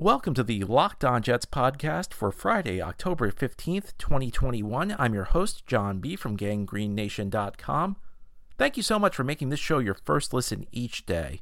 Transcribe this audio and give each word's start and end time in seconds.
Welcome 0.00 0.34
to 0.34 0.44
the 0.44 0.62
Locked 0.62 1.04
On 1.04 1.22
Jets 1.22 1.44
podcast 1.44 2.14
for 2.14 2.30
Friday, 2.30 2.80
October 2.80 3.32
15th, 3.32 3.98
2021. 3.98 4.94
I'm 4.96 5.12
your 5.12 5.24
host, 5.24 5.66
John 5.66 5.98
B. 5.98 6.14
from 6.14 6.36
GangGreenNation.com. 6.36 7.96
Thank 8.56 8.76
you 8.76 8.84
so 8.84 9.00
much 9.00 9.16
for 9.16 9.24
making 9.24 9.48
this 9.48 9.58
show 9.58 9.80
your 9.80 9.94
first 10.04 10.32
listen 10.32 10.68
each 10.70 11.04
day. 11.04 11.40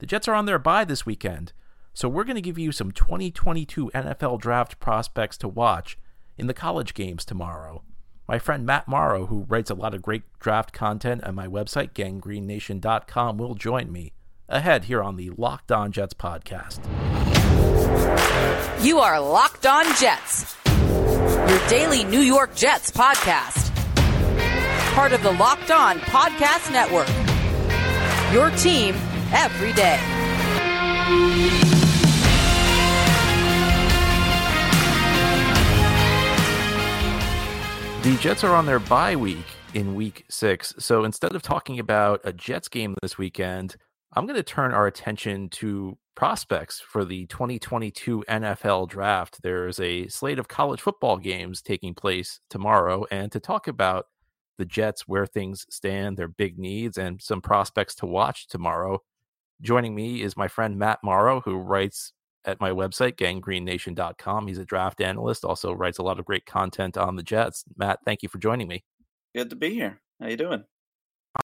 The 0.00 0.06
Jets 0.06 0.26
are 0.26 0.34
on 0.34 0.46
their 0.46 0.58
bye 0.58 0.84
this 0.84 1.06
weekend, 1.06 1.52
so 1.92 2.08
we're 2.08 2.24
going 2.24 2.34
to 2.34 2.42
give 2.42 2.58
you 2.58 2.72
some 2.72 2.90
2022 2.90 3.92
NFL 3.94 4.40
draft 4.40 4.80
prospects 4.80 5.36
to 5.36 5.46
watch 5.46 5.96
in 6.36 6.48
the 6.48 6.52
college 6.52 6.94
games 6.94 7.24
tomorrow. 7.24 7.84
My 8.26 8.40
friend 8.40 8.66
Matt 8.66 8.88
Mauro, 8.88 9.26
who 9.26 9.46
writes 9.48 9.70
a 9.70 9.74
lot 9.74 9.94
of 9.94 10.02
great 10.02 10.24
draft 10.40 10.72
content 10.72 11.22
on 11.22 11.36
my 11.36 11.46
website, 11.46 11.92
GangGreenNation.com, 11.92 13.38
will 13.38 13.54
join 13.54 13.92
me 13.92 14.14
ahead 14.48 14.86
here 14.86 15.00
on 15.00 15.14
the 15.14 15.30
Locked 15.30 15.70
On 15.70 15.92
Jets 15.92 16.14
podcast. 16.14 16.80
You 18.84 18.98
are 18.98 19.18
Locked 19.20 19.66
On 19.66 19.84
Jets, 19.96 20.56
your 20.66 21.68
daily 21.68 22.04
New 22.04 22.20
York 22.20 22.54
Jets 22.54 22.90
podcast. 22.90 23.74
Part 24.94 25.12
of 25.12 25.22
the 25.22 25.32
Locked 25.32 25.70
On 25.70 25.98
Podcast 26.00 26.70
Network. 26.70 27.08
Your 28.32 28.50
team 28.58 28.94
every 29.32 29.72
day. 29.72 29.98
The 38.02 38.16
Jets 38.18 38.44
are 38.44 38.54
on 38.54 38.66
their 38.66 38.80
bye 38.80 39.16
week 39.16 39.46
in 39.72 39.94
week 39.94 40.26
six. 40.28 40.74
So 40.78 41.04
instead 41.04 41.34
of 41.34 41.40
talking 41.40 41.78
about 41.78 42.20
a 42.24 42.34
Jets 42.34 42.68
game 42.68 42.96
this 43.00 43.16
weekend, 43.16 43.76
I'm 44.12 44.26
going 44.26 44.36
to 44.36 44.42
turn 44.42 44.74
our 44.74 44.86
attention 44.86 45.48
to 45.50 45.96
prospects 46.14 46.80
for 46.80 47.04
the 47.04 47.26
2022 47.26 48.24
NFL 48.28 48.88
draft. 48.88 49.42
There's 49.42 49.80
a 49.80 50.08
slate 50.08 50.38
of 50.38 50.48
college 50.48 50.80
football 50.80 51.18
games 51.18 51.62
taking 51.62 51.94
place 51.94 52.40
tomorrow. 52.50 53.04
And 53.10 53.30
to 53.32 53.40
talk 53.40 53.68
about 53.68 54.06
the 54.58 54.64
Jets, 54.64 55.08
where 55.08 55.26
things 55.26 55.66
stand, 55.70 56.16
their 56.16 56.28
big 56.28 56.58
needs, 56.58 56.96
and 56.96 57.20
some 57.20 57.40
prospects 57.40 57.94
to 57.96 58.06
watch 58.06 58.46
tomorrow, 58.48 59.00
joining 59.60 59.94
me 59.94 60.22
is 60.22 60.36
my 60.36 60.48
friend 60.48 60.78
Matt 60.78 61.00
Mauro, 61.02 61.40
who 61.40 61.56
writes 61.56 62.12
at 62.44 62.60
my 62.60 62.70
website, 62.70 63.16
ganggreennation.com. 63.16 64.46
He's 64.46 64.58
a 64.58 64.64
draft 64.64 65.00
analyst, 65.00 65.44
also 65.44 65.72
writes 65.72 65.98
a 65.98 66.02
lot 66.02 66.18
of 66.18 66.24
great 66.24 66.46
content 66.46 66.96
on 66.96 67.16
the 67.16 67.22
Jets. 67.22 67.64
Matt, 67.76 68.00
thank 68.04 68.22
you 68.22 68.28
for 68.28 68.38
joining 68.38 68.68
me. 68.68 68.84
Good 69.34 69.50
to 69.50 69.56
be 69.56 69.74
here. 69.74 70.00
How 70.20 70.28
you 70.28 70.36
doing? 70.36 70.64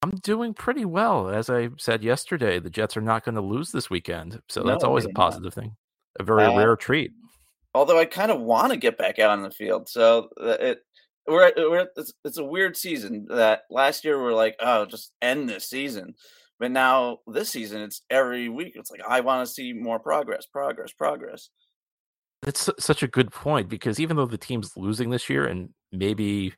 I'm 0.02 0.10
doing 0.22 0.54
pretty 0.54 0.84
well. 0.84 1.28
As 1.28 1.50
I 1.50 1.70
said 1.78 2.02
yesterday, 2.02 2.58
the 2.58 2.70
Jets 2.70 2.96
are 2.96 3.00
not 3.02 3.24
going 3.24 3.34
to 3.34 3.40
lose 3.40 3.72
this 3.72 3.90
weekend. 3.90 4.40
So 4.48 4.62
that's 4.62 4.82
No, 4.82 4.88
always 4.88 5.04
a 5.04 5.08
they're 5.08 5.14
not. 5.14 5.30
positive 5.30 5.54
thing. 5.54 5.76
A 6.18 6.22
very 6.24 6.44
Uh, 6.44 6.56
rare 6.56 6.76
treat. 6.76 7.12
Although 7.74 7.98
I 7.98 8.04
kind 8.04 8.30
of 8.30 8.40
want 8.40 8.72
to 8.72 8.76
get 8.76 8.98
back 8.98 9.18
out 9.18 9.30
on 9.30 9.42
the 9.42 9.50
field, 9.50 9.88
so 9.88 10.28
uh, 10.40 10.56
it 10.60 10.80
we're 11.28 11.44
at, 11.46 11.56
we're 11.56 11.78
at 11.80 11.94
this, 11.94 12.12
it's 12.24 12.38
a 12.38 12.44
weird 12.44 12.76
season. 12.76 13.26
That 13.28 13.62
last 13.70 14.04
year 14.04 14.20
we're 14.20 14.32
like, 14.34 14.56
oh, 14.58 14.86
just 14.86 15.12
end 15.22 15.48
this 15.48 15.68
season, 15.70 16.14
but 16.58 16.72
now 16.72 17.18
this 17.28 17.50
season 17.50 17.82
it's 17.82 18.02
every 18.10 18.48
week. 18.48 18.72
It's 18.74 18.90
like 18.90 19.02
I 19.08 19.20
want 19.20 19.46
to 19.46 19.52
see 19.52 19.72
more 19.72 20.00
progress, 20.00 20.46
progress, 20.46 20.92
progress. 20.92 21.50
That's 22.42 22.70
such 22.78 23.02
a 23.02 23.08
good 23.08 23.30
point 23.30 23.68
because 23.68 24.00
even 24.00 24.16
though 24.16 24.26
the 24.26 24.38
team's 24.38 24.76
losing 24.76 25.10
this 25.10 25.28
year, 25.28 25.46
and 25.46 25.68
maybe 25.92 26.54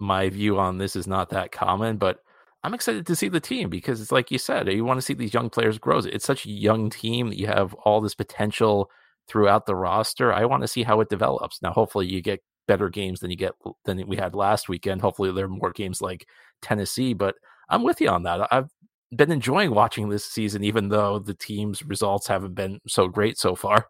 my 0.00 0.28
view 0.28 0.58
on 0.58 0.78
this 0.78 0.96
is 0.96 1.06
not 1.06 1.30
that 1.30 1.52
common, 1.52 1.96
but 1.96 2.18
I'm 2.64 2.74
excited 2.74 3.06
to 3.06 3.16
see 3.16 3.28
the 3.28 3.40
team 3.40 3.68
because 3.68 4.00
it's 4.00 4.12
like 4.12 4.30
you 4.30 4.38
said, 4.38 4.68
you 4.72 4.84
want 4.84 4.98
to 4.98 5.02
see 5.02 5.14
these 5.14 5.34
young 5.34 5.50
players 5.50 5.78
grow. 5.78 5.98
It's 5.98 6.24
such 6.24 6.46
a 6.46 6.50
young 6.50 6.90
team 6.90 7.28
that 7.28 7.38
you 7.38 7.48
have 7.48 7.74
all 7.74 8.00
this 8.00 8.14
potential 8.14 8.88
throughout 9.28 9.66
the 9.66 9.74
roster. 9.74 10.32
I 10.32 10.44
want 10.44 10.62
to 10.62 10.68
see 10.68 10.84
how 10.84 11.00
it 11.00 11.08
develops. 11.08 11.60
Now, 11.60 11.72
hopefully, 11.72 12.06
you 12.06 12.20
get 12.20 12.40
better 12.68 12.88
games 12.88 13.20
than 13.20 13.30
you 13.30 13.36
get 13.36 13.52
than 13.84 14.06
we 14.06 14.16
had 14.16 14.34
last 14.34 14.68
weekend. 14.68 15.00
Hopefully, 15.00 15.32
there 15.32 15.46
are 15.46 15.48
more 15.48 15.72
games 15.72 16.00
like 16.00 16.28
Tennessee. 16.60 17.14
But 17.14 17.34
I'm 17.68 17.82
with 17.82 18.00
you 18.00 18.08
on 18.08 18.22
that. 18.24 18.46
I've 18.52 18.70
been 19.14 19.32
enjoying 19.32 19.72
watching 19.72 20.08
this 20.08 20.24
season, 20.24 20.62
even 20.62 20.88
though 20.88 21.18
the 21.18 21.34
team's 21.34 21.82
results 21.82 22.28
haven't 22.28 22.54
been 22.54 22.80
so 22.86 23.08
great 23.08 23.38
so 23.38 23.56
far. 23.56 23.88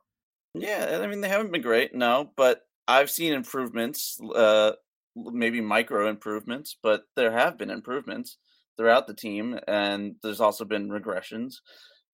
Yeah, 0.54 0.98
I 1.02 1.06
mean 1.06 1.20
they 1.20 1.28
haven't 1.28 1.52
been 1.52 1.62
great, 1.62 1.94
no, 1.94 2.30
but 2.36 2.62
I've 2.88 3.10
seen 3.10 3.32
improvements, 3.32 4.20
uh, 4.34 4.72
maybe 5.14 5.60
micro 5.60 6.08
improvements, 6.08 6.76
but 6.82 7.04
there 7.16 7.32
have 7.32 7.56
been 7.56 7.70
improvements 7.70 8.36
throughout 8.76 9.06
the 9.06 9.14
team, 9.14 9.58
and 9.68 10.16
there's 10.22 10.40
also 10.40 10.64
been 10.64 10.88
regressions. 10.88 11.56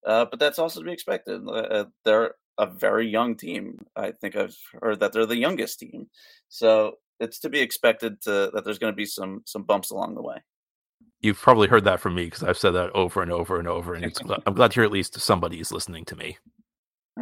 Uh, 0.07 0.25
but 0.31 0.39
that's 0.39 0.59
also 0.59 0.81
to 0.81 0.87
be 0.87 0.93
expected. 0.93 1.47
Uh, 1.49 1.85
they're 2.05 2.35
a 2.59 2.67
very 2.67 3.09
young 3.09 3.37
team. 3.37 3.79
I 3.97 4.13
think 4.13 4.37
I've 4.37 4.57
heard 4.81 5.01
that 5.01 5.13
they're 5.13 5.27
the 5.27 5.37
youngest 5.37 5.81
team, 5.81 6.09
so 6.49 6.99
it's 7.21 7.41
to 7.41 7.49
be 7.49 7.61
expected 7.61 8.21
to, 8.23 8.51
that 8.55 8.65
there's 8.65 8.79
going 8.79 8.93
to 8.93 8.97
be 8.97 9.07
some 9.07 9.43
some 9.45 9.63
bumps 9.65 9.91
along 9.91 10.15
the 10.15 10.23
way. 10.23 10.37
You've 11.21 11.41
probably 11.41 11.67
heard 11.67 11.85
that 11.85 12.01
from 12.01 12.15
me 12.15 12.27
because 12.27 12.45
I've 12.45 12.59
said 12.59 12.73
that 12.73 12.91
over 12.95 13.23
and 13.23 13.33
over 13.33 13.59
and 13.59 13.67
over. 13.67 13.95
And 13.95 14.05
it's, 14.05 14.21
I'm 14.47 14.55
glad 14.55 14.71
to 14.71 14.75
hear 14.77 14.85
at 14.85 14.93
least 14.93 15.19
somebody 15.21 15.59
is 15.59 15.73
listening 15.73 16.05
to 16.07 16.17
me, 16.17 16.39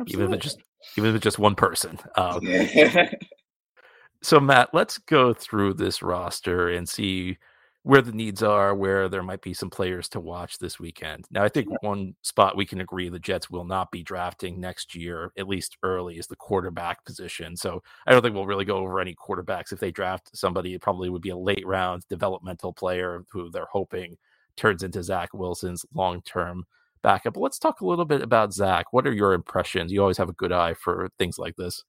even 0.07 0.27
if 0.27 0.33
it's 0.35 0.45
just 0.45 0.59
even 0.99 1.11
if 1.11 1.17
it's 1.17 1.25
just 1.25 1.39
one 1.39 1.55
person. 1.55 1.99
Um, 2.17 2.47
so 4.23 4.39
Matt, 4.39 4.71
let's 4.75 4.99
go 4.99 5.33
through 5.33 5.75
this 5.75 6.03
roster 6.03 6.69
and 6.69 6.87
see 6.87 7.39
where 7.87 8.03
the 8.03 8.11
needs 8.11 8.43
are, 8.43 8.75
where 8.75 9.09
there 9.09 9.23
might 9.23 9.43
be 9.43 9.55
some 9.55 9.71
players 9.71 10.09
to 10.09 10.19
watch 10.19 10.59
this 10.59 10.81
weekend. 10.81 11.25
Now, 11.31 11.45
I 11.45 11.49
think 11.49 11.69
one 11.85 12.17
spot 12.23 12.57
we 12.57 12.67
can 12.67 12.81
agree 12.81 13.09
the 13.09 13.21
Jets 13.21 13.49
will 13.49 13.63
not 13.63 13.93
be 13.93 14.03
drafting 14.03 14.59
next 14.59 14.97
year, 14.97 15.31
at 15.39 15.47
least 15.47 15.77
early, 15.85 16.19
is 16.19 16.27
the 16.27 16.35
quarterback 16.35 17.05
position. 17.05 17.57
So 17.57 17.85
I 18.05 18.11
don't 18.11 18.23
think 18.23 18.35
we'll 18.35 18.45
really 18.45 18.65
go 18.65 18.79
over 18.79 18.99
any 18.99 19.15
quarterbacks. 19.15 19.71
If 19.71 19.79
they 19.79 19.93
draft 19.93 20.37
somebody, 20.37 20.75
it 20.75 20.81
probably 20.81 21.11
would 21.11 21.23
be 21.23 21.31
a 21.31 21.37
late 21.37 21.65
round 21.65 22.03
developmental 22.11 22.73
player 22.73 23.25
who 23.31 23.53
they're 23.53 23.69
hoping 23.71 24.17
turns 24.57 24.83
into 24.83 25.05
Zach 25.05 25.33
Wilson's 25.33 25.87
long 25.95 26.23
term 26.23 26.65
backup. 27.03 27.35
But 27.35 27.41
let's 27.41 27.61
talk 27.61 27.83
a 27.83 27.87
little 27.87 28.05
bit 28.05 28.21
about 28.21 28.53
Zach. 28.53 28.93
What 28.93 29.07
are 29.07 29.15
your 29.15 29.33
impressions? 29.33 29.93
You 29.93 30.01
always 30.01 30.19
have 30.19 30.29
a 30.29 30.33
good 30.33 30.51
eye 30.51 30.75
for 30.75 31.09
things 31.21 31.39
like 31.39 31.55
this. 31.55 31.85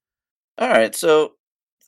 All 0.59 0.69
right, 0.69 0.93
so 0.93 1.31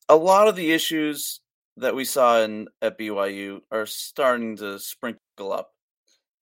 a 0.08 0.16
lot 0.16 0.48
of 0.48 0.56
the 0.56 0.72
issues 0.72 1.42
that 1.80 1.96
we 1.96 2.06
saw 2.06 2.42
in 2.42 2.68
at 2.82 2.98
BYU 2.98 3.62
are 3.72 3.86
starting 3.86 4.58
to 4.58 4.80
sprinkle 4.80 5.52
up. 5.52 5.72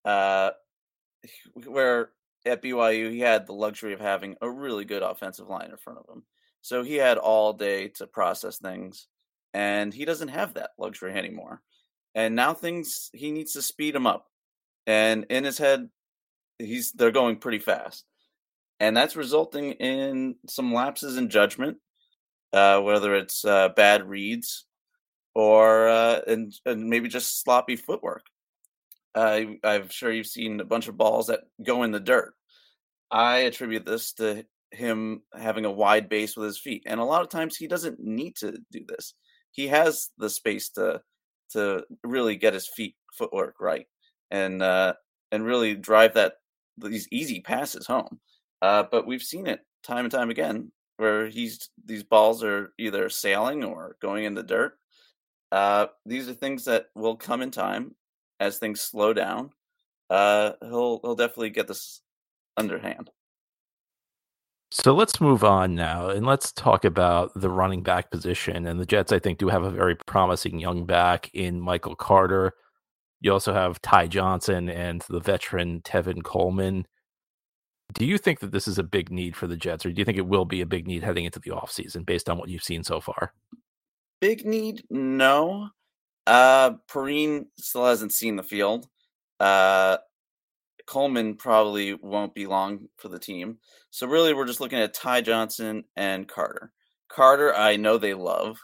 Uh, 0.05 0.51
where 1.65 2.11
at 2.45 2.63
BYU 2.63 3.11
he 3.11 3.19
had 3.19 3.45
the 3.45 3.53
luxury 3.53 3.93
of 3.93 3.99
having 3.99 4.35
a 4.41 4.49
really 4.49 4.85
good 4.85 5.03
offensive 5.03 5.47
line 5.47 5.69
in 5.71 5.77
front 5.77 5.99
of 5.99 6.15
him, 6.15 6.23
so 6.61 6.83
he 6.83 6.95
had 6.95 7.17
all 7.17 7.53
day 7.53 7.89
to 7.89 8.07
process 8.07 8.57
things, 8.57 9.07
and 9.53 9.93
he 9.93 10.05
doesn't 10.05 10.29
have 10.29 10.53
that 10.53 10.71
luxury 10.77 11.13
anymore. 11.13 11.61
And 12.15 12.35
now 12.35 12.53
things 12.53 13.09
he 13.13 13.31
needs 13.31 13.53
to 13.53 13.61
speed 13.61 13.95
him 13.95 14.07
up, 14.07 14.27
and 14.85 15.25
in 15.29 15.43
his 15.43 15.57
head, 15.57 15.89
he's 16.59 16.91
they're 16.93 17.11
going 17.11 17.37
pretty 17.37 17.59
fast, 17.59 18.05
and 18.79 18.95
that's 18.95 19.15
resulting 19.17 19.73
in 19.73 20.35
some 20.47 20.73
lapses 20.73 21.17
in 21.17 21.29
judgment 21.29 21.77
uh, 22.53 22.79
whether 22.79 23.15
it's 23.15 23.43
uh, 23.45 23.69
bad 23.69 24.07
reads 24.07 24.65
or 25.37 25.87
uh, 25.87 26.19
and, 26.25 26.51
and 26.65 26.89
maybe 26.89 27.07
just 27.07 27.43
sloppy 27.43 27.75
footwork. 27.75 28.23
Uh, 29.13 29.41
I'm 29.63 29.87
sure 29.89 30.11
you've 30.11 30.25
seen 30.25 30.59
a 30.59 30.65
bunch 30.65 30.87
of 30.87 30.97
balls 30.97 31.27
that 31.27 31.41
go 31.63 31.83
in 31.83 31.91
the 31.91 31.99
dirt. 31.99 32.33
I 33.11 33.39
attribute 33.41 33.85
this 33.85 34.13
to 34.13 34.45
him 34.71 35.21
having 35.37 35.65
a 35.65 35.71
wide 35.71 36.09
base 36.09 36.35
with 36.35 36.47
his 36.47 36.57
feet, 36.57 36.83
and 36.87 36.99
a 36.99 37.03
lot 37.03 37.21
of 37.21 37.29
times 37.29 37.55
he 37.55 37.67
doesn't 37.67 37.99
need 37.99 38.35
to 38.37 38.57
do 38.71 38.83
this. 38.87 39.13
He 39.51 39.67
has 39.67 40.09
the 40.17 40.29
space 40.29 40.69
to 40.71 41.01
to 41.51 41.83
really 42.03 42.35
get 42.35 42.55
his 42.55 42.67
feet 42.67 42.95
footwork 43.13 43.57
right 43.61 43.85
and 44.31 44.63
uh, 44.63 44.93
and 45.31 45.45
really 45.45 45.75
drive 45.75 46.15
that 46.15 46.33
these 46.79 47.07
easy 47.11 47.41
passes 47.41 47.85
home. 47.85 48.19
Uh, 48.63 48.85
but 48.91 49.05
we've 49.05 49.21
seen 49.21 49.45
it 49.45 49.59
time 49.83 50.05
and 50.05 50.11
time 50.11 50.31
again 50.31 50.71
where 50.97 51.27
he's 51.27 51.69
these 51.85 52.03
balls 52.03 52.43
are 52.43 52.73
either 52.79 53.07
sailing 53.07 53.63
or 53.63 53.97
going 54.01 54.25
in 54.25 54.33
the 54.33 54.41
dirt. 54.41 54.73
Uh, 55.51 55.87
these 56.05 56.27
are 56.27 56.33
things 56.33 56.65
that 56.65 56.87
will 56.95 57.15
come 57.15 57.41
in 57.41 57.51
time 57.51 57.95
as 58.39 58.57
things 58.57 58.81
slow 58.81 59.13
down. 59.13 59.51
Uh, 60.09 60.51
he'll 60.61 60.99
he'll 61.03 61.15
definitely 61.15 61.49
get 61.49 61.67
this 61.67 62.01
underhand. 62.57 63.09
So 64.69 64.93
let's 64.93 65.21
move 65.21 65.45
on 65.45 65.75
now 65.75 66.09
and 66.09 66.25
let's 66.25 66.51
talk 66.51 66.83
about 66.83 67.31
the 67.35 67.49
running 67.49 67.83
back 67.83 68.11
position. 68.11 68.65
And 68.67 68.79
the 68.79 68.85
Jets, 68.85 69.13
I 69.13 69.19
think, 69.19 69.37
do 69.37 69.47
have 69.47 69.63
a 69.63 69.71
very 69.71 69.95
promising 69.95 70.59
young 70.59 70.85
back 70.85 71.29
in 71.33 71.61
Michael 71.61 71.95
Carter. 71.95 72.53
You 73.21 73.31
also 73.31 73.53
have 73.53 73.81
Ty 73.81 74.07
Johnson 74.07 74.69
and 74.69 75.03
the 75.09 75.21
veteran 75.21 75.81
Tevin 75.81 76.21
Coleman. 76.21 76.85
Do 77.93 78.05
you 78.05 78.17
think 78.17 78.41
that 78.41 78.51
this 78.51 78.67
is 78.67 78.77
a 78.77 78.83
big 78.83 79.09
need 79.09 79.35
for 79.37 79.47
the 79.47 79.55
Jets, 79.55 79.85
or 79.85 79.91
do 79.91 79.99
you 79.99 80.05
think 80.05 80.17
it 80.17 80.27
will 80.27 80.43
be 80.45 80.59
a 80.59 80.65
big 80.65 80.85
need 80.85 81.03
heading 81.03 81.23
into 81.23 81.39
the 81.39 81.51
offseason 81.51 82.05
based 82.05 82.29
on 82.29 82.37
what 82.37 82.49
you've 82.49 82.63
seen 82.63 82.83
so 82.83 82.99
far? 82.99 83.33
Big 84.19 84.45
need, 84.45 84.83
no. 84.89 85.69
Uh, 86.25 86.71
Perine 86.89 87.45
still 87.59 87.85
hasn't 87.85 88.11
seen 88.11 88.35
the 88.35 88.43
field. 88.43 88.87
Uh, 89.39 89.97
Coleman 90.87 91.35
probably 91.35 91.93
won't 91.93 92.33
be 92.33 92.47
long 92.47 92.87
for 92.97 93.09
the 93.09 93.19
team. 93.19 93.59
So 93.91 94.07
really, 94.07 94.33
we're 94.33 94.47
just 94.47 94.61
looking 94.61 94.79
at 94.79 94.93
Ty 94.93 95.21
Johnson 95.21 95.83
and 95.95 96.27
Carter. 96.27 96.71
Carter, 97.09 97.53
I 97.53 97.75
know 97.75 97.97
they 97.97 98.13
love. 98.13 98.57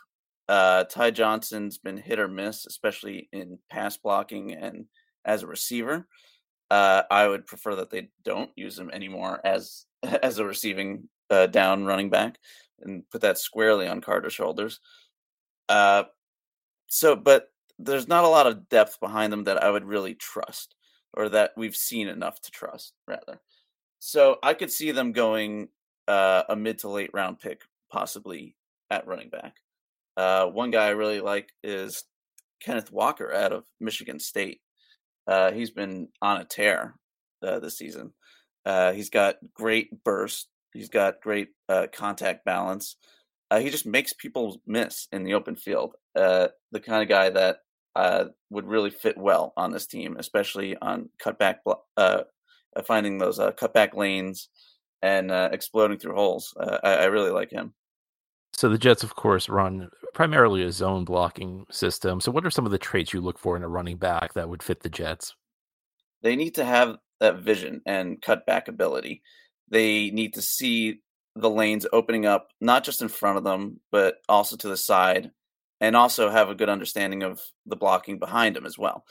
Uh, 0.50 0.86
Ty 0.86 1.12
Johnson's 1.12 1.78
been 1.78 1.98
hit 1.98 2.20
or 2.20 2.28
miss, 2.28 2.66
especially 2.66 3.30
in 3.32 3.60
pass 3.70 3.98
blocking 3.98 4.54
and 4.54 4.86
as 5.26 5.44
a 5.44 5.48
receiver. 5.48 6.08
Uh, 6.70 7.04
I 7.12 7.28
would 7.28 7.46
prefer 7.46 7.76
that 7.76 7.92
they 7.92 8.10
don't 8.24 8.50
use 8.56 8.78
him 8.80 8.90
anymore 8.90 9.40
as 9.44 9.86
as 10.24 10.40
a 10.40 10.46
receiving 10.46 11.10
uh, 11.30 11.48
down 11.48 11.86
running 11.86 12.10
back 12.10 12.38
and 12.82 13.10
put 13.10 13.22
that 13.22 13.38
squarely 13.38 13.88
on 13.88 14.02
Carter's 14.02 14.34
shoulders. 14.34 14.80
Uh, 15.70 16.04
so, 16.88 17.16
but 17.16 17.50
there's 17.80 18.08
not 18.08 18.24
a 18.24 18.30
lot 18.30 18.48
of 18.48 18.70
depth 18.70 19.00
behind 19.00 19.34
them 19.34 19.46
that 19.46 19.64
I 19.64 19.70
would 19.70 19.86
really 19.86 20.16
trust 20.16 20.76
or 21.14 21.30
that 21.30 21.52
we've 21.56 21.76
seen 21.76 22.08
enough 22.08 22.42
to 22.42 22.52
trust, 22.52 22.94
rather. 23.08 23.40
So 24.00 24.38
I 24.44 24.54
could 24.54 24.72
see 24.72 24.92
them 24.92 25.12
going 25.12 25.70
uh, 26.08 26.44
a 26.50 26.56
mid 26.56 26.80
to 26.80 26.90
late 26.90 27.12
round 27.14 27.40
pick, 27.40 27.62
possibly 27.92 28.56
at 28.90 29.08
running 29.08 29.30
back. 29.30 29.56
Uh, 30.18 30.48
one 30.48 30.72
guy 30.72 30.88
I 30.88 30.92
really 30.92 31.22
like 31.22 31.50
is 31.64 32.04
Kenneth 32.62 32.92
Walker 32.92 33.34
out 33.34 33.54
of 33.54 33.64
Michigan 33.80 34.20
State. 34.20 34.62
Uh, 35.28 35.52
he's 35.52 35.72
been 35.72 36.10
on 36.22 36.42
a 36.42 36.46
tear 36.46 36.96
uh, 37.42 37.60
this 37.60 37.78
season. 37.78 38.12
Uh, 38.66 38.92
he's 38.92 39.10
got 39.10 39.36
great 39.54 40.04
burst. 40.04 40.48
He's 40.74 40.90
got 40.90 41.22
great 41.22 41.50
uh, 41.70 41.88
contact 41.94 42.46
balance. 42.46 42.96
Uh, 43.54 43.60
he 43.60 43.70
just 43.70 43.86
makes 43.86 44.14
people 44.14 44.60
miss 44.66 45.08
in 45.12 45.24
the 45.24 45.36
open 45.36 45.56
field. 45.56 45.94
Uh, 46.16 46.48
the 46.72 46.80
kind 46.80 47.04
of 47.04 47.08
guy 47.08 47.30
that 47.30 47.58
uh, 47.96 48.26
would 48.50 48.66
really 48.66 48.90
fit 48.90 49.16
well 49.16 49.54
on 49.56 49.72
this 49.72 49.86
team, 49.86 50.16
especially 50.18 50.76
on 50.78 51.08
cutback, 51.24 51.58
uh, 51.68 51.76
uh, 51.96 52.24
finding 52.88 53.20
those 53.20 53.38
cutback 53.38 53.94
lanes 53.94 54.50
and 55.04 55.30
exploding 55.30 56.00
through 56.00 56.16
holes. 56.16 56.52
I, 56.60 56.96
I 56.96 57.06
really 57.06 57.30
like 57.30 57.52
him. 57.52 57.76
So 58.54 58.70
the 58.70 58.80
Jets, 58.80 59.04
of 59.04 59.16
course, 59.16 59.48
run 59.48 59.90
primarily 60.16 60.64
a 60.64 60.72
zone 60.72 61.06
blocking 61.06 61.68
system. 61.70 62.22
So 62.22 62.32
what 62.32 62.48
are 62.48 62.52
some 62.52 62.66
of 62.66 62.72
the 62.72 62.80
traits 62.80 63.14
you 63.14 63.22
look 63.22 63.38
for 63.38 63.56
in 63.56 63.62
a 63.62 63.68
running 63.68 63.98
back 63.98 64.34
that 64.34 64.50
would 64.50 64.64
fit 64.64 64.82
the 64.82 64.90
Jets? 64.90 65.36
They 66.24 66.36
need 66.36 66.56
to 66.56 66.66
have 66.66 66.98
that 67.20 67.38
vision 67.42 67.84
and 67.86 68.20
cutback 68.20 68.68
ability. 68.68 69.22
They 69.70 70.10
need 70.10 70.34
to 70.34 70.42
see 70.42 71.02
the 71.36 71.50
lanes 71.50 71.86
opening 71.92 72.26
up, 72.26 72.50
not 72.62 72.84
just 72.84 73.02
in 73.02 73.08
front 73.08 73.38
of 73.38 73.44
them, 73.44 73.80
but 73.92 74.18
also 74.30 74.56
to 74.58 74.68
the 74.68 74.78
side, 74.78 75.32
and 75.82 75.96
also 75.96 76.30
have 76.30 76.50
a 76.50 76.56
good 76.56 76.70
understanding 76.70 77.24
of 77.24 77.42
the 77.66 77.76
blocking 77.76 78.20
behind 78.20 78.56
them 78.56 78.66
as 78.66 78.78
well. 78.78 79.04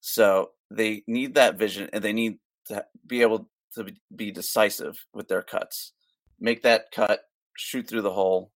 So 0.00 0.50
they 0.70 1.02
need 1.06 1.34
that 1.34 1.58
vision 1.58 1.90
and 1.92 2.04
they 2.04 2.12
need 2.12 2.38
to 2.66 2.84
be 3.06 3.22
able 3.22 3.48
to 3.74 3.86
be 4.14 4.30
decisive 4.30 5.04
with 5.14 5.28
their 5.28 5.42
cuts. 5.42 5.92
Make 6.38 6.62
that 6.62 6.90
cut, 6.92 7.20
shoot 7.56 7.88
through 7.88 8.02
the 8.02 8.12
hole, 8.12 8.52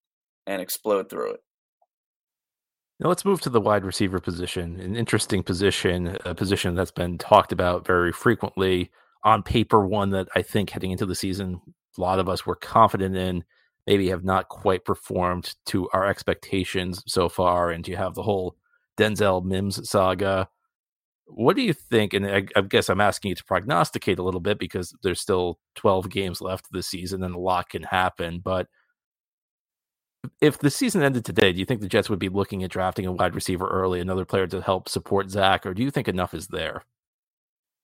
and 0.46 0.62
explode 0.62 1.10
through 1.10 1.34
it. 1.34 1.40
Now 3.00 3.10
let's 3.10 3.26
move 3.26 3.42
to 3.42 3.50
the 3.50 3.62
wide 3.62 3.86
receiver 3.86 4.20
position, 4.20 4.80
an 4.80 4.96
interesting 4.96 5.44
position, 5.44 6.18
a 6.26 6.36
position 6.36 6.76
that's 6.76 6.92
been 6.92 7.18
talked 7.18 7.52
about 7.52 7.86
very 7.86 8.12
frequently. 8.12 8.92
On 9.26 9.42
paper, 9.42 9.86
one 9.86 10.10
that 10.12 10.28
I 10.36 10.42
think 10.42 10.70
heading 10.70 10.92
into 10.92 11.06
the 11.06 11.16
season, 11.16 11.62
a 11.98 12.02
lot 12.02 12.20
of 12.20 12.30
us 12.30 12.46
were 12.46 12.56
confident 12.56 13.16
in, 13.16 13.44
maybe 13.88 14.10
have 14.10 14.24
not 14.24 14.50
quite 14.50 14.86
performed 14.86 15.56
to 15.68 15.90
our 15.94 16.08
expectations 16.08 17.04
so 17.08 17.30
far. 17.30 17.72
And 17.72 17.88
you 17.88 17.98
have 17.98 18.16
the 18.16 18.24
whole 18.24 18.56
Denzel 18.98 19.44
Mims 19.44 19.90
saga. 19.90 20.48
What 21.26 21.56
do 21.56 21.62
you 21.62 21.74
think? 21.74 22.14
And 22.14 22.26
I, 22.26 22.46
I, 22.56 22.62
guess 22.62 22.90
I'm 22.90 23.02
asking 23.02 23.30
you 23.30 23.36
to 23.36 23.44
prognosticate 23.44 24.20
a 24.20 24.24
little 24.24 24.40
bit 24.40 24.60
because 24.60 24.94
there's 25.04 25.22
still 25.22 25.60
12 25.76 26.10
games 26.10 26.42
left 26.42 26.68
this 26.72 26.88
season 26.88 27.24
and 27.24 27.36
a 27.36 27.40
lot 27.40 27.70
can 27.70 27.84
happen. 27.84 28.42
But 28.44 28.68
if 30.42 30.60
the 30.60 30.70
season 30.70 31.04
ended 31.04 31.26
today, 31.26 31.52
do 31.52 31.60
you 31.60 31.66
think 31.66 31.82
the 31.82 31.88
Jets 31.88 32.10
would 32.10 32.20
be 32.20 32.30
looking 32.30 32.64
at 32.64 32.72
drafting 32.72 33.06
a 33.06 33.12
wide 33.12 33.36
receiver 33.36 33.68
early, 33.68 34.00
another 34.00 34.26
player 34.26 34.48
to 34.48 34.62
help 34.62 34.88
support 34.88 35.30
Zach, 35.30 35.66
or 35.66 35.74
do 35.74 35.84
you 35.84 35.92
think 35.92 36.08
enough 36.08 36.34
is 36.34 36.48
there? 36.48 36.84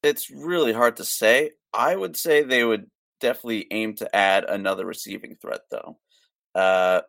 It's 0.04 0.30
really 0.30 0.72
hard 0.72 0.98
to 0.98 1.04
say. 1.04 1.52
I 1.74 1.96
would 1.96 2.16
say 2.16 2.42
they 2.42 2.64
would 2.64 2.90
definitely 3.20 3.68
aim 3.72 3.96
to 3.96 4.16
add 4.16 4.46
another 4.46 4.86
receiving 4.86 5.36
threat, 5.36 5.62
though. 5.70 5.98
Uh, 6.56 7.02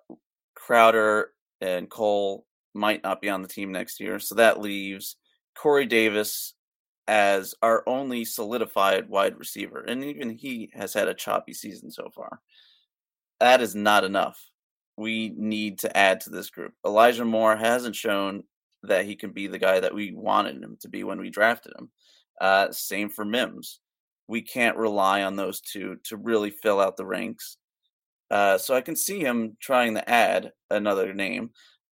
Crowder 0.55 1.31
and 1.61 1.89
Cole 1.89 2.47
might 2.75 3.03
not 3.03 3.21
be 3.21 3.29
on 3.29 3.43
the 3.43 3.49
team 3.49 3.73
next 3.73 4.01
year, 4.01 4.19
so 4.19 4.35
that 4.37 4.61
leaves 4.61 5.17
Corey 5.57 5.87
Davis 5.87 6.55
as 7.09 7.55
our 7.63 7.83
only 7.87 8.25
solidified 8.25 9.09
wide 9.09 9.39
receiver, 9.39 9.81
and 9.81 10.05
even 10.05 10.31
he 10.31 10.71
has 10.75 10.95
had 10.95 11.09
a 11.09 11.15
choppy 11.15 11.53
season 11.53 11.91
so 11.91 12.09
far. 12.15 12.41
That 13.41 13.61
is 13.61 13.75
not 13.75 14.05
enough 14.05 14.51
we 15.01 15.33
need 15.37 15.79
to 15.79 15.97
add 15.97 16.21
to 16.21 16.31
this 16.31 16.51
group. 16.51 16.75
Elijah 16.87 17.25
Moore 17.25 17.57
hasn't 17.57 17.97
shown 17.97 18.45
that 18.83 19.07
he 19.07 19.17
can 19.17 19.33
be 19.33 19.47
the 19.47 19.59
guy 19.59 19.81
that 19.81 19.95
we 19.95 20.13
wanted 20.13 20.63
him 20.63 20.77
to 20.81 20.89
be 20.89 21.05
when 21.05 21.19
we 21.19 21.31
drafted 21.31 21.73
him. 21.79 21.91
Uh, 22.41 22.71
same 22.71 23.09
for 23.09 23.25
Mims. 23.25 23.81
We 24.31 24.43
can't 24.43 24.77
rely 24.77 25.25
on 25.25 25.35
those 25.35 25.61
two 25.61 25.97
to 26.05 26.17
really 26.17 26.51
fill 26.51 26.81
out 26.81 26.97
the 26.97 27.05
ranks. 27.05 27.57
Uh, 28.31 28.59
so 28.59 28.75
I 28.75 28.81
can 28.81 28.95
see 28.95 29.19
him 29.19 29.57
trying 29.61 29.95
to 29.95 30.09
add 30.09 30.53
another 30.71 31.13
name. 31.13 31.51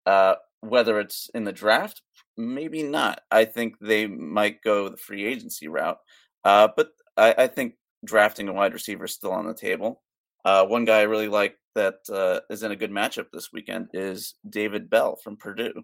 Uh, 0.06 0.36
whether 0.62 1.00
it's 1.02 1.30
in 1.34 1.44
the 1.44 1.52
draft, 1.52 2.02
maybe 2.38 2.84
not. 2.84 3.22
I 3.30 3.44
think 3.46 3.76
they 3.82 4.08
might 4.08 4.62
go 4.64 4.88
the 4.88 4.96
free 4.96 5.26
agency 5.26 5.68
route. 5.68 5.98
Uh, 6.46 6.70
but 6.76 6.92
I, 7.18 7.36
I, 7.38 7.48
think 7.48 7.74
drafting 8.06 8.48
a 8.48 8.54
wide 8.54 8.74
receiver 8.74 9.06
is 9.06 9.14
still 9.14 9.34
on 9.34 9.46
the 9.46 9.54
table. 9.54 10.02
Uh, 10.46 10.66
one 10.66 10.86
guy 10.86 11.00
I 11.00 11.04
really 11.04 11.28
like 11.28 11.58
that 11.76 11.96
uh, 12.10 12.40
is 12.50 12.64
in 12.64 12.72
a 12.72 12.76
good 12.76 12.92
matchup 12.92 13.28
this 13.32 13.52
weekend 13.52 13.90
is 13.94 14.36
David 14.50 14.90
Bell 14.90 15.18
from 15.18 15.38
Purdue. 15.38 15.84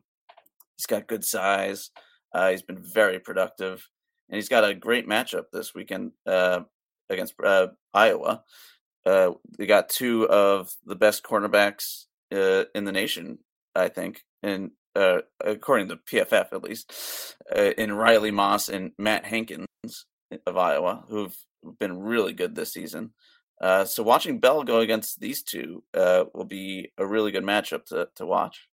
He's 0.78 0.86
got 0.88 1.08
good 1.08 1.26
size. 1.26 1.92
Uh, 2.34 2.52
he's 2.52 2.62
been 2.62 2.82
very 2.82 3.20
productive, 3.20 3.88
and 4.30 4.36
he's 4.36 4.50
got 4.50 4.64
a 4.64 4.74
great 4.74 5.08
matchup 5.08 5.46
this 5.52 5.74
weekend 5.74 6.12
uh, 6.26 6.62
against 7.10 7.34
uh, 7.44 7.68
Iowa. 7.94 8.44
Uh, 9.06 9.32
they 9.58 9.66
got 9.66 9.90
two 9.90 10.28
of 10.28 10.72
the 10.86 10.96
best 10.96 11.24
cornerbacks 11.24 12.06
uh, 12.34 12.66
in 12.76 12.86
the 12.86 12.92
nation, 12.92 13.40
I 13.76 13.90
think, 13.90 14.24
and 14.44 14.72
according 15.46 15.90
to 15.90 15.96
PFF 15.96 16.54
at 16.54 16.64
least, 16.64 17.36
in 17.56 17.94
Riley 17.94 18.32
Moss 18.32 18.68
and 18.68 18.94
Matt 18.98 19.26
Hankins 19.26 19.68
of 20.48 20.58
Iowa, 20.58 21.04
who've 21.08 21.38
been 21.80 22.00
really 22.00 22.34
good 22.34 22.56
this 22.56 22.74
season. 22.74 23.12
Uh, 23.60 23.86
so 23.86 24.04
watching 24.04 24.40
Bell 24.40 24.64
go 24.64 24.80
against 24.80 25.20
these 25.20 25.42
two 25.42 25.84
uh, 25.94 26.26
will 26.34 26.46
be 26.46 26.92
a 26.98 27.06
really 27.06 27.32
good 27.32 27.44
matchup 27.44 27.86
to, 27.86 28.08
to 28.16 28.26
watch. 28.26 28.68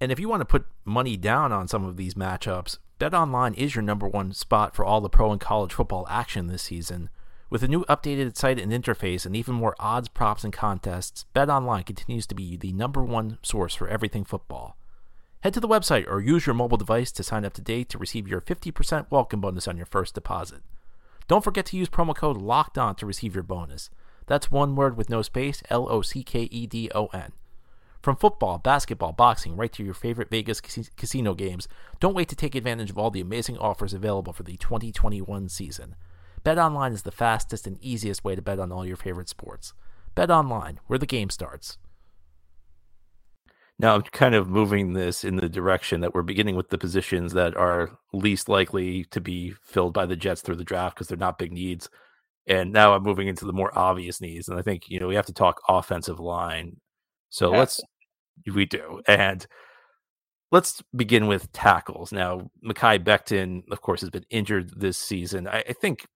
And 0.00 0.12
if 0.12 0.20
you 0.20 0.28
want 0.28 0.42
to 0.42 0.44
put 0.44 0.66
money 0.84 1.16
down 1.16 1.52
on 1.52 1.66
some 1.66 1.84
of 1.84 1.96
these 1.96 2.14
matchups, 2.14 2.78
BetOnline 2.98 3.54
is 3.56 3.76
your 3.76 3.82
number 3.82 4.08
one 4.08 4.32
spot 4.32 4.74
for 4.74 4.84
all 4.84 5.00
the 5.00 5.08
pro 5.08 5.30
and 5.30 5.40
college 5.40 5.72
football 5.72 6.04
action 6.10 6.48
this 6.48 6.62
season. 6.64 7.10
With 7.48 7.62
a 7.62 7.68
new 7.68 7.84
updated 7.84 8.36
site 8.36 8.58
and 8.58 8.72
interface 8.72 9.24
and 9.24 9.36
even 9.36 9.54
more 9.54 9.76
odds, 9.78 10.08
props, 10.08 10.42
and 10.42 10.52
contests, 10.52 11.24
BetOnline 11.32 11.86
continues 11.86 12.26
to 12.26 12.34
be 12.34 12.56
the 12.56 12.72
number 12.72 13.04
one 13.04 13.38
source 13.40 13.76
for 13.76 13.86
everything 13.86 14.24
football. 14.24 14.76
Head 15.42 15.54
to 15.54 15.60
the 15.60 15.68
website 15.68 16.08
or 16.08 16.20
use 16.20 16.44
your 16.44 16.56
mobile 16.56 16.76
device 16.76 17.12
to 17.12 17.22
sign 17.22 17.44
up 17.44 17.52
today 17.52 17.84
to 17.84 17.98
receive 17.98 18.26
your 18.26 18.40
50% 18.40 19.06
welcome 19.10 19.40
bonus 19.40 19.68
on 19.68 19.76
your 19.76 19.86
first 19.86 20.16
deposit. 20.16 20.62
Don't 21.28 21.44
forget 21.44 21.66
to 21.66 21.76
use 21.76 21.88
promo 21.88 22.16
code 22.16 22.38
LOCKED 22.38 22.78
ON 22.78 22.94
to 22.96 23.06
receive 23.06 23.32
your 23.32 23.44
bonus. 23.44 23.90
That's 24.26 24.50
one 24.50 24.74
word 24.74 24.96
with 24.96 25.08
no 25.08 25.22
space 25.22 25.62
L 25.70 25.86
O 25.88 26.02
C 26.02 26.24
K 26.24 26.48
E 26.50 26.66
D 26.66 26.90
O 26.92 27.06
N. 27.14 27.30
From 28.02 28.16
football, 28.16 28.58
basketball, 28.58 29.12
boxing, 29.12 29.56
right 29.56 29.72
to 29.72 29.82
your 29.82 29.94
favorite 29.94 30.30
Vegas 30.30 30.60
casino 30.60 31.34
games, 31.34 31.66
don't 31.98 32.14
wait 32.14 32.28
to 32.28 32.36
take 32.36 32.54
advantage 32.54 32.90
of 32.90 32.98
all 32.98 33.10
the 33.10 33.20
amazing 33.20 33.58
offers 33.58 33.92
available 33.92 34.32
for 34.32 34.44
the 34.44 34.56
2021 34.56 35.48
season. 35.48 35.96
BetOnline 36.44 36.92
is 36.92 37.02
the 37.02 37.10
fastest 37.10 37.66
and 37.66 37.82
easiest 37.82 38.24
way 38.24 38.36
to 38.36 38.42
bet 38.42 38.60
on 38.60 38.70
all 38.70 38.86
your 38.86 38.96
favorite 38.96 39.28
sports. 39.28 39.74
BetOnline, 40.14 40.78
where 40.86 40.98
the 40.98 41.06
game 41.06 41.30
starts. 41.30 41.78
Now 43.80 43.94
I'm 43.94 44.02
kind 44.02 44.34
of 44.34 44.48
moving 44.48 44.92
this 44.92 45.24
in 45.24 45.36
the 45.36 45.48
direction 45.48 46.00
that 46.00 46.14
we're 46.14 46.22
beginning 46.22 46.56
with 46.56 46.68
the 46.68 46.78
positions 46.78 47.32
that 47.34 47.56
are 47.56 47.96
least 48.12 48.48
likely 48.48 49.04
to 49.04 49.20
be 49.20 49.52
filled 49.62 49.94
by 49.94 50.06
the 50.06 50.16
Jets 50.16 50.40
through 50.40 50.56
the 50.56 50.64
draft 50.64 50.96
because 50.96 51.08
they're 51.08 51.16
not 51.16 51.38
big 51.38 51.52
needs. 51.52 51.88
And 52.46 52.72
now 52.72 52.94
I'm 52.94 53.02
moving 53.02 53.28
into 53.28 53.44
the 53.44 53.52
more 53.52 53.76
obvious 53.78 54.20
needs. 54.20 54.48
And 54.48 54.58
I 54.58 54.62
think, 54.62 54.88
you 54.88 54.98
know, 54.98 55.06
we 55.06 55.14
have 55.14 55.26
to 55.26 55.32
talk 55.32 55.60
offensive 55.68 56.18
line. 56.18 56.78
So 57.30 57.52
yeah. 57.52 57.58
let's, 57.58 57.80
we 58.52 58.66
do. 58.66 59.00
And 59.06 59.46
let's 60.50 60.82
begin 60.94 61.26
with 61.26 61.52
tackles. 61.52 62.12
Now, 62.12 62.50
Mekhi 62.64 63.02
Becton, 63.02 63.62
of 63.70 63.80
course, 63.80 64.00
has 64.00 64.10
been 64.10 64.26
injured 64.30 64.72
this 64.78 64.98
season. 64.98 65.46
I, 65.46 65.64
I 65.68 65.72
think 65.72 66.06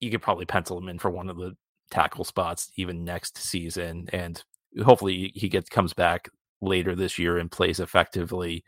you 0.00 0.10
could 0.10 0.22
probably 0.22 0.46
pencil 0.46 0.78
him 0.78 0.88
in 0.88 0.98
for 0.98 1.10
one 1.10 1.28
of 1.28 1.36
the 1.36 1.54
tackle 1.90 2.24
spots 2.24 2.70
even 2.76 3.04
next 3.04 3.38
season. 3.38 4.08
And 4.12 4.42
hopefully 4.84 5.32
he 5.34 5.48
gets 5.48 5.68
comes 5.68 5.92
back 5.92 6.28
later 6.60 6.94
this 6.94 7.18
year 7.18 7.38
and 7.38 7.50
plays 7.50 7.80
effectively. 7.80 8.64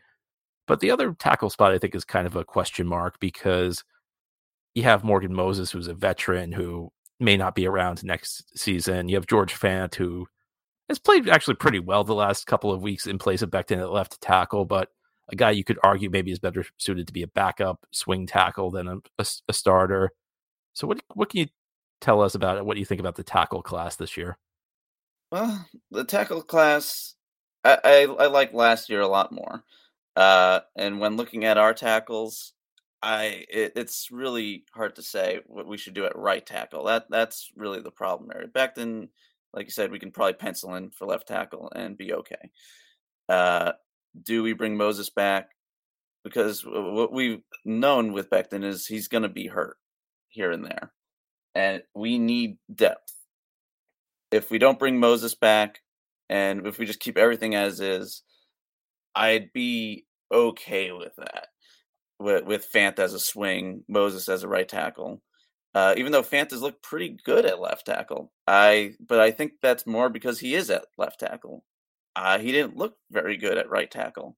But 0.67 0.81
the 0.81 0.91
other 0.91 1.15
tackle 1.19 1.51
spot 1.51 1.73
I 1.73 1.79
think 1.79 1.95
is 1.95 2.05
kind 2.05 2.27
of 2.27 2.37
a 2.37 2.45
question 2.45 2.87
mark 2.87 3.19
because 3.21 3.85
you 4.75 4.83
have 4.83 5.05
Morgan 5.05 5.35
Moses, 5.35 5.71
who's 5.71 5.89
a 5.89 5.95
veteran 5.95 6.53
who 6.53 6.91
may 7.21 7.37
not 7.37 7.55
be 7.55 7.67
around 7.67 8.03
next 8.03 8.59
season. 8.59 9.09
You 9.09 9.17
have 9.17 9.27
George 9.27 9.59
Fant, 9.59 9.95
who 9.95 10.27
has 10.89 10.99
played 10.99 11.29
actually 11.29 11.55
pretty 11.55 11.79
well 11.79 12.05
the 12.05 12.15
last 12.15 12.47
couple 12.47 12.73
of 12.73 12.83
weeks 12.83 13.07
in 13.07 13.19
place 13.19 13.43
of 13.43 13.51
Becton 13.51 13.81
at 13.81 13.91
left 13.91 14.21
tackle, 14.21 14.65
but 14.65 14.91
a 15.31 15.37
guy 15.37 15.51
you 15.51 15.65
could 15.65 15.79
argue 15.83 16.11
maybe 16.11 16.31
is 16.31 16.39
better 16.39 16.65
suited 16.79 17.07
to 17.07 17.13
be 17.13 17.23
a 17.23 17.29
backup 17.29 17.87
swing 17.93 18.27
tackle 18.27 18.71
than 18.71 18.89
a, 18.89 18.97
a, 19.19 19.27
a 19.49 19.53
starter. 19.53 20.13
So 20.75 20.87
what 20.87 21.03
what 21.15 21.31
can 21.31 21.41
you 21.41 21.47
tell 22.01 22.21
us 22.21 22.35
about 22.35 22.59
it? 22.59 22.67
What 22.67 22.75
do 22.75 22.81
you 22.81 22.87
think 22.87 23.01
about 23.01 23.17
the 23.17 23.23
tackle 23.23 23.63
class 23.63 23.97
this 23.97 24.17
year? 24.17 24.37
Well, 25.33 25.67
the 25.91 26.05
tackle 26.05 26.43
class, 26.43 27.15
I, 27.65 27.79
I, 27.83 28.25
I 28.25 28.27
like 28.27 28.53
last 28.53 28.91
year 28.91 29.01
a 29.01 29.09
lot 29.09 29.33
more. 29.33 29.65
Uh, 30.15 30.61
and 30.77 31.01
when 31.01 31.17
looking 31.17 31.45
at 31.45 31.59
our 31.59 31.75
tackles, 31.75 32.53
I 33.03 33.45
it, 33.51 33.73
it's 33.77 34.11
really 34.11 34.65
hard 34.75 34.97
to 34.97 35.03
say 35.03 35.41
what 35.47 35.67
we 35.67 35.77
should 35.77 35.95
do 35.95 36.05
at 36.05 36.17
right 36.17 36.45
tackle. 36.45 36.85
That 36.85 37.07
that's 37.11 37.51
really 37.57 37.81
the 37.81 37.91
problem 37.91 38.31
area. 38.35 38.49
Becton, 38.49 39.09
like 39.55 39.67
you 39.67 39.71
said, 39.71 39.91
we 39.91 39.99
can 39.99 40.11
probably 40.11 40.35
pencil 40.35 40.75
in 40.75 40.91
for 40.91 41.07
left 41.07 41.29
tackle 41.29 41.73
and 41.75 41.97
be 41.97 42.13
okay. 42.13 42.51
Uh, 43.29 43.73
do 44.21 44.43
we 44.43 44.53
bring 44.53 44.77
Moses 44.77 45.11
back? 45.11 45.51
Because 46.25 46.63
what 46.65 47.13
we've 47.13 47.43
known 47.65 48.13
with 48.13 48.31
Becton 48.31 48.65
is 48.65 48.87
he's 48.87 49.09
going 49.09 49.23
to 49.23 49.29
be 49.29 49.47
hurt 49.47 49.77
here 50.29 50.51
and 50.51 50.65
there, 50.65 50.93
and 51.55 51.83
we 51.95 52.19
need 52.19 52.57
depth. 52.75 53.13
If 54.31 54.51
we 54.51 54.59
don't 54.59 54.79
bring 54.79 54.99
Moses 54.99 55.35
back, 55.35 55.81
and 56.29 56.67
if 56.67 56.79
we 56.79 56.87
just 56.87 57.01
keep 57.01 57.19
everything 57.19 57.55
as 57.55 57.81
is, 57.81 58.23
I'd 59.15 59.53
be 59.53 60.07
okay 60.33 60.93
with 60.93 61.15
that. 61.17 61.49
With 62.19 62.45
with 62.45 62.67
Fant 62.73 62.99
as 62.99 63.13
a 63.13 63.21
swing, 63.21 63.85
Moses 63.87 64.29
as 64.29 64.43
a 64.43 64.49
right 64.49 64.69
tackle. 64.69 65.21
Uh, 65.75 65.93
even 65.97 66.13
though 66.13 66.23
Fant 66.23 66.53
has 66.53 66.63
looked 66.63 66.83
pretty 66.83 67.19
good 67.25 67.45
at 67.45 67.61
left 67.61 67.87
tackle, 67.87 68.33
I 68.47 68.95
but 69.01 69.19
I 69.19 69.33
think 69.33 69.55
that's 69.61 69.87
more 69.87 70.09
because 70.09 70.39
he 70.39 70.55
is 70.55 70.71
at 70.71 70.87
left 70.97 71.21
tackle. 71.21 71.65
Uh, 72.15 72.39
he 72.39 72.53
didn't 72.53 72.77
look 72.77 72.97
very 73.11 73.37
good 73.37 73.59
at 73.59 73.69
right 73.69 73.91
tackle 73.91 74.37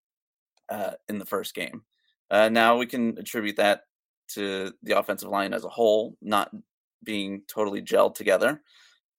uh, 0.70 0.92
in 1.08 1.18
the 1.18 1.26
first 1.26 1.54
game. 1.54 1.82
Uh, 2.30 2.48
now 2.48 2.78
we 2.78 2.86
can 2.86 3.18
attribute 3.18 3.56
that 3.56 3.82
to 4.28 4.72
the 4.82 4.98
offensive 4.98 5.28
line 5.28 5.52
as 5.52 5.64
a 5.64 5.68
whole 5.68 6.16
not 6.22 6.50
being 7.04 7.42
totally 7.46 7.82
gelled 7.82 8.14
together, 8.14 8.62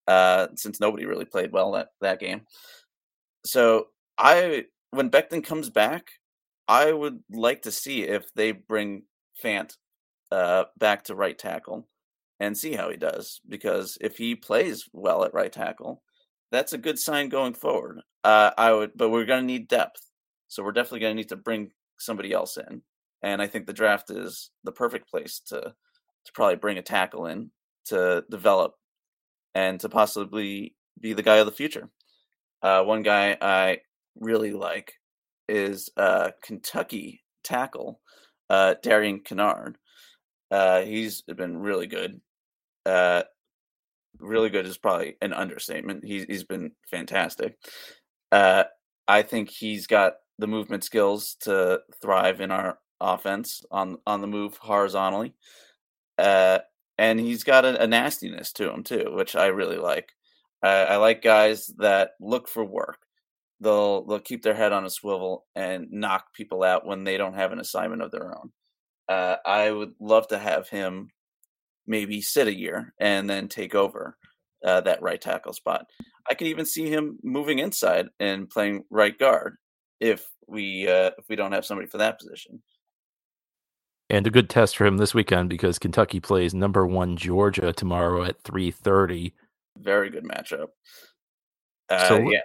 uh, 0.07 0.47
since 0.55 0.79
nobody 0.79 1.05
really 1.05 1.25
played 1.25 1.51
well 1.51 1.73
that 1.73 1.89
that 2.01 2.19
game. 2.19 2.41
So 3.45 3.89
I, 4.17 4.65
when 4.89 5.11
Becton 5.11 5.43
comes 5.43 5.69
back, 5.69 6.07
I 6.67 6.91
would 6.91 7.19
like 7.31 7.61
to 7.61 7.71
see 7.71 8.01
if 8.01 8.33
they 8.33 8.53
bring 8.53 9.03
Fant 9.41 9.77
uh, 10.31 10.63
back 10.79 11.03
to 11.03 11.15
right 11.15 11.37
tackle 11.37 11.87
and 12.39 12.57
see 12.57 12.73
how 12.73 12.89
he 12.89 12.97
does. 12.97 13.41
Because 13.47 13.97
if 14.01 14.17
he 14.17 14.35
plays 14.35 14.87
well 14.93 15.23
at 15.23 15.33
right 15.33 15.51
tackle, 15.51 16.01
that's 16.51 16.73
a 16.73 16.77
good 16.77 16.99
sign 16.99 17.29
going 17.29 17.53
forward. 17.53 18.01
Uh, 18.23 18.51
I 18.57 18.71
would, 18.73 18.91
but 18.95 19.09
we're 19.09 19.25
going 19.25 19.41
to 19.41 19.53
need 19.53 19.67
depth, 19.67 20.01
so 20.47 20.63
we're 20.63 20.71
definitely 20.71 21.01
going 21.01 21.15
to 21.15 21.21
need 21.21 21.29
to 21.29 21.35
bring 21.35 21.71
somebody 21.99 22.31
else 22.31 22.57
in. 22.57 22.81
And 23.23 23.41
I 23.41 23.47
think 23.47 23.65
the 23.65 23.73
draft 23.73 24.11
is 24.11 24.51
the 24.63 24.71
perfect 24.71 25.09
place 25.09 25.39
to 25.47 25.59
to 25.61 26.33
probably 26.33 26.57
bring 26.57 26.77
a 26.77 26.81
tackle 26.81 27.25
in 27.25 27.51
to 27.85 28.23
develop 28.29 28.73
and 29.55 29.79
to 29.79 29.87
possibly 29.87 30.75
be 30.99 31.13
the 31.13 31.23
guy 31.23 31.37
of 31.37 31.45
the 31.45 31.53
future. 31.53 31.89
Uh, 32.61 32.83
one 32.83 33.01
guy 33.01 33.37
I 33.39 33.79
really 34.19 34.51
like 34.51 34.93
is 35.47 35.89
uh, 35.95 36.31
Kentucky 36.43 37.21
tackle 37.43 38.01
uh, 38.49 38.75
Darian 38.83 39.21
Kinnard. 39.21 39.75
Uh, 40.51 40.81
he's 40.81 41.21
been 41.21 41.57
really 41.57 41.87
good. 41.87 42.19
Uh, 42.87 43.23
really 44.19 44.49
good 44.49 44.65
is 44.65 44.77
probably 44.77 45.15
an 45.21 45.33
understatement. 45.33 46.05
He's 46.05 46.23
he's 46.23 46.43
been 46.43 46.71
fantastic. 46.89 47.57
Uh, 48.31 48.63
I 49.07 49.21
think 49.21 49.49
he's 49.49 49.87
got 49.87 50.13
the 50.39 50.47
movement 50.47 50.83
skills 50.83 51.35
to 51.41 51.81
thrive 52.01 52.39
in 52.41 52.51
our 52.51 52.79
offense 53.01 53.61
on 53.71 53.97
on 54.07 54.21
the 54.21 54.27
move 54.27 54.57
horizontally. 54.57 55.33
Uh, 56.17 56.59
and 56.97 57.19
he's 57.19 57.43
got 57.43 57.65
a, 57.65 57.83
a, 57.83 57.87
nastiness 57.87 58.51
to 58.53 58.71
him 58.71 58.83
too, 58.83 59.11
which 59.13 59.35
I 59.35 59.47
really 59.47 59.77
like. 59.77 60.09
I 60.63 60.95
like 60.95 61.21
guys 61.21 61.67
that 61.77 62.11
look 62.19 62.47
for 62.47 62.65
work. 62.65 62.97
They'll 63.59 64.05
they'll 64.05 64.19
keep 64.19 64.41
their 64.43 64.55
head 64.55 64.73
on 64.73 64.85
a 64.85 64.89
swivel 64.89 65.45
and 65.55 65.87
knock 65.91 66.33
people 66.33 66.63
out 66.63 66.85
when 66.85 67.03
they 67.03 67.17
don't 67.17 67.35
have 67.35 67.51
an 67.51 67.59
assignment 67.59 68.01
of 68.01 68.11
their 68.11 68.35
own. 68.35 68.51
Uh, 69.07 69.35
I 69.45 69.71
would 69.71 69.93
love 69.99 70.27
to 70.29 70.39
have 70.39 70.67
him 70.69 71.09
maybe 71.87 72.21
sit 72.21 72.47
a 72.47 72.55
year 72.55 72.93
and 72.99 73.29
then 73.29 73.47
take 73.47 73.73
over 73.73 74.17
uh, 74.65 74.81
that 74.81 75.01
right 75.01 75.21
tackle 75.21 75.53
spot. 75.53 75.85
I 76.29 76.33
could 76.33 76.47
even 76.47 76.65
see 76.65 76.89
him 76.89 77.17
moving 77.23 77.59
inside 77.59 78.07
and 78.19 78.49
playing 78.49 78.83
right 78.89 79.17
guard 79.17 79.57
if 79.99 80.27
we 80.47 80.87
uh, 80.87 81.11
if 81.17 81.25
we 81.29 81.35
don't 81.35 81.53
have 81.53 81.65
somebody 81.65 81.87
for 81.87 81.97
that 81.97 82.19
position. 82.19 82.61
And 84.09 84.25
a 84.25 84.29
good 84.31 84.49
test 84.49 84.77
for 84.77 84.85
him 84.85 84.97
this 84.97 85.13
weekend 85.13 85.49
because 85.49 85.79
Kentucky 85.79 86.19
plays 86.19 86.53
number 86.53 86.85
one 86.85 87.17
Georgia 87.17 87.73
tomorrow 87.73 88.23
at 88.23 88.41
three 88.43 88.71
thirty. 88.71 89.33
Very 89.77 90.09
good 90.09 90.23
matchup. 90.23 90.67
Uh, 91.89 92.07
so 92.07 92.17
yeah, 92.17 92.39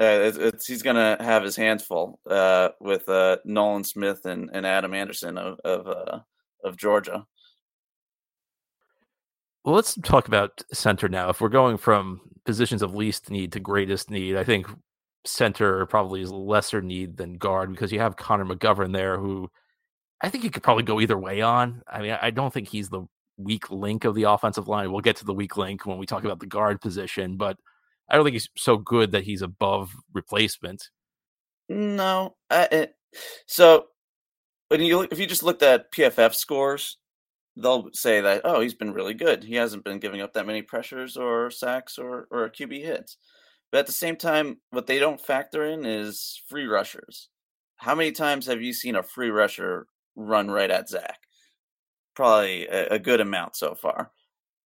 uh, 0.00 0.04
it's, 0.04 0.38
it's, 0.38 0.66
he's 0.66 0.82
gonna 0.82 1.16
have 1.20 1.42
his 1.42 1.56
hands 1.56 1.84
full 1.84 2.20
uh, 2.28 2.70
with 2.80 3.08
uh, 3.08 3.38
Nolan 3.44 3.84
Smith 3.84 4.24
and, 4.24 4.50
and 4.52 4.66
Adam 4.66 4.94
Anderson 4.94 5.38
of 5.38 5.58
of, 5.64 5.86
uh, 5.86 6.20
of 6.64 6.76
Georgia. 6.76 7.26
Well, 9.64 9.74
let's 9.74 9.94
talk 10.02 10.28
about 10.28 10.62
center 10.72 11.08
now. 11.08 11.30
If 11.30 11.40
we're 11.40 11.48
going 11.48 11.78
from 11.78 12.20
positions 12.44 12.82
of 12.82 12.94
least 12.94 13.30
need 13.30 13.52
to 13.52 13.60
greatest 13.60 14.10
need, 14.10 14.36
I 14.36 14.44
think 14.44 14.66
center 15.24 15.86
probably 15.86 16.20
is 16.20 16.30
lesser 16.30 16.82
need 16.82 17.16
than 17.16 17.38
guard 17.38 17.70
because 17.70 17.90
you 17.90 17.98
have 17.98 18.16
Connor 18.16 18.44
McGovern 18.44 18.92
there, 18.92 19.18
who 19.18 19.50
I 20.20 20.28
think 20.28 20.44
you 20.44 20.50
could 20.50 20.62
probably 20.62 20.84
go 20.84 21.00
either 21.00 21.18
way 21.18 21.40
on. 21.40 21.82
I 21.86 22.02
mean, 22.02 22.16
I 22.20 22.30
don't 22.30 22.52
think 22.52 22.68
he's 22.68 22.90
the 22.90 23.06
weak 23.38 23.70
link 23.70 24.04
of 24.04 24.14
the 24.14 24.24
offensive 24.24 24.68
line. 24.68 24.92
We'll 24.92 25.00
get 25.00 25.16
to 25.16 25.24
the 25.24 25.32
weak 25.32 25.56
link 25.56 25.86
when 25.86 25.98
we 25.98 26.06
talk 26.06 26.24
about 26.24 26.40
the 26.40 26.46
guard 26.46 26.82
position, 26.82 27.36
but 27.36 27.56
I 28.08 28.16
don't 28.16 28.24
think 28.24 28.34
he's 28.34 28.50
so 28.56 28.76
good 28.76 29.12
that 29.12 29.24
he's 29.24 29.42
above 29.42 29.92
replacement. 30.12 30.90
No, 31.70 32.36
I, 32.50 32.68
it, 32.70 32.94
so 33.46 33.86
when 34.68 34.82
you 34.82 35.02
if 35.10 35.18
you 35.18 35.26
just 35.26 35.42
looked 35.42 35.62
at 35.62 35.90
PFF 35.90 36.34
scores, 36.34 36.98
they'll 37.56 37.90
say 37.92 38.20
that 38.20 38.42
oh 38.44 38.60
he's 38.60 38.74
been 38.74 38.92
really 38.92 39.14
good. 39.14 39.44
He 39.44 39.54
hasn't 39.54 39.84
been 39.84 39.98
giving 39.98 40.20
up 40.20 40.32
that 40.34 40.46
many 40.46 40.62
pressures 40.62 41.16
or 41.16 41.50
sacks 41.50 41.98
or 41.98 42.26
or 42.30 42.48
QB 42.50 42.82
hits. 42.82 43.16
But 43.70 43.78
at 43.80 43.86
the 43.86 43.92
same 43.92 44.16
time, 44.16 44.58
what 44.70 44.86
they 44.86 44.98
don't 44.98 45.20
factor 45.20 45.64
in 45.64 45.84
is 45.84 46.40
free 46.48 46.66
rushers. 46.66 47.28
How 47.76 47.94
many 47.94 48.12
times 48.12 48.46
have 48.46 48.62
you 48.62 48.72
seen 48.72 48.96
a 48.96 49.02
free 49.02 49.30
rusher 49.30 49.86
run 50.14 50.50
right 50.50 50.70
at 50.70 50.88
Zach? 50.88 51.18
Probably 52.14 52.66
a, 52.68 52.86
a 52.94 52.98
good 52.98 53.20
amount 53.20 53.56
so 53.56 53.74
far. 53.74 54.12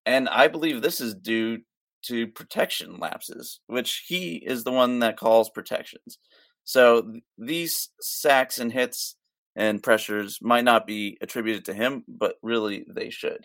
And 0.05 0.29
I 0.29 0.49
believe 0.49 0.83
this 0.83 1.01
is 1.01 1.15
due 1.15 1.59
to 2.03 2.27
protection 2.29 2.99
lapses, 2.99 3.61
which 3.67 4.05
he 4.07 4.37
is 4.37 4.65
the 4.65 4.73
one 4.73 4.99
that 5.01 5.17
calls 5.17 5.51
protections. 5.51 6.19
So 6.65 7.03
th- 7.03 7.23
these 7.39 7.89
sacks 8.01 8.59
and 8.59 8.73
hits 8.73 9.17
and 9.59 9.83
pressures 9.83 10.39
might 10.41 10.65
not 10.65 10.87
be 10.87 11.19
attributed 11.21 11.65
to 11.65 11.75
him, 11.75 12.05
but 12.07 12.37
really 12.43 12.87
they 12.89 13.11
should. 13.11 13.45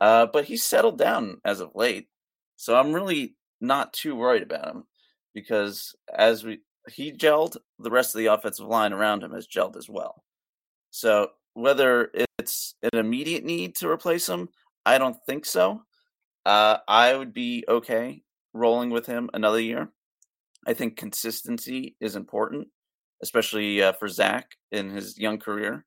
Uh, 0.00 0.26
but 0.32 0.46
he's 0.46 0.64
settled 0.64 0.98
down 0.98 1.36
as 1.44 1.60
of 1.60 1.70
late, 1.74 2.08
so 2.56 2.74
I'm 2.74 2.94
really 2.94 3.36
not 3.60 3.92
too 3.92 4.16
worried 4.16 4.42
about 4.42 4.68
him 4.68 4.84
because 5.34 5.94
as 6.12 6.42
we 6.42 6.60
he 6.90 7.12
gelled, 7.12 7.56
the 7.78 7.90
rest 7.90 8.14
of 8.14 8.18
the 8.18 8.26
offensive 8.26 8.66
line 8.66 8.92
around 8.92 9.22
him 9.22 9.32
has 9.32 9.46
gelled 9.46 9.76
as 9.76 9.88
well. 9.88 10.24
So 10.90 11.28
whether 11.52 12.10
it's 12.38 12.74
an 12.82 12.98
immediate 12.98 13.44
need 13.44 13.76
to 13.76 13.88
replace 13.88 14.28
him, 14.28 14.48
I 14.84 14.98
don't 14.98 15.16
think 15.26 15.46
so. 15.46 15.82
Uh, 16.44 16.78
I 16.88 17.14
would 17.14 17.32
be 17.32 17.64
okay 17.68 18.22
rolling 18.52 18.90
with 18.90 19.06
him 19.06 19.30
another 19.32 19.60
year. 19.60 19.90
I 20.66 20.74
think 20.74 20.96
consistency 20.96 21.96
is 22.00 22.16
important 22.16 22.68
especially 23.22 23.82
uh, 23.82 23.92
for 23.92 24.08
Zach 24.08 24.52
in 24.72 24.90
his 24.90 25.18
young 25.18 25.38
career. 25.38 25.84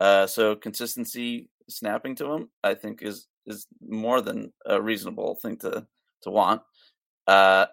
Uh, 0.00 0.26
so 0.26 0.56
consistency 0.56 1.48
snapping 1.68 2.14
to 2.16 2.32
him, 2.32 2.50
I 2.62 2.74
think, 2.74 3.02
is 3.02 3.26
is 3.46 3.66
more 3.86 4.20
than 4.20 4.52
a 4.66 4.80
reasonable 4.80 5.36
thing 5.36 5.56
to 5.58 5.86
to 6.22 6.30
want. 6.30 6.62
Uh, 7.26 7.66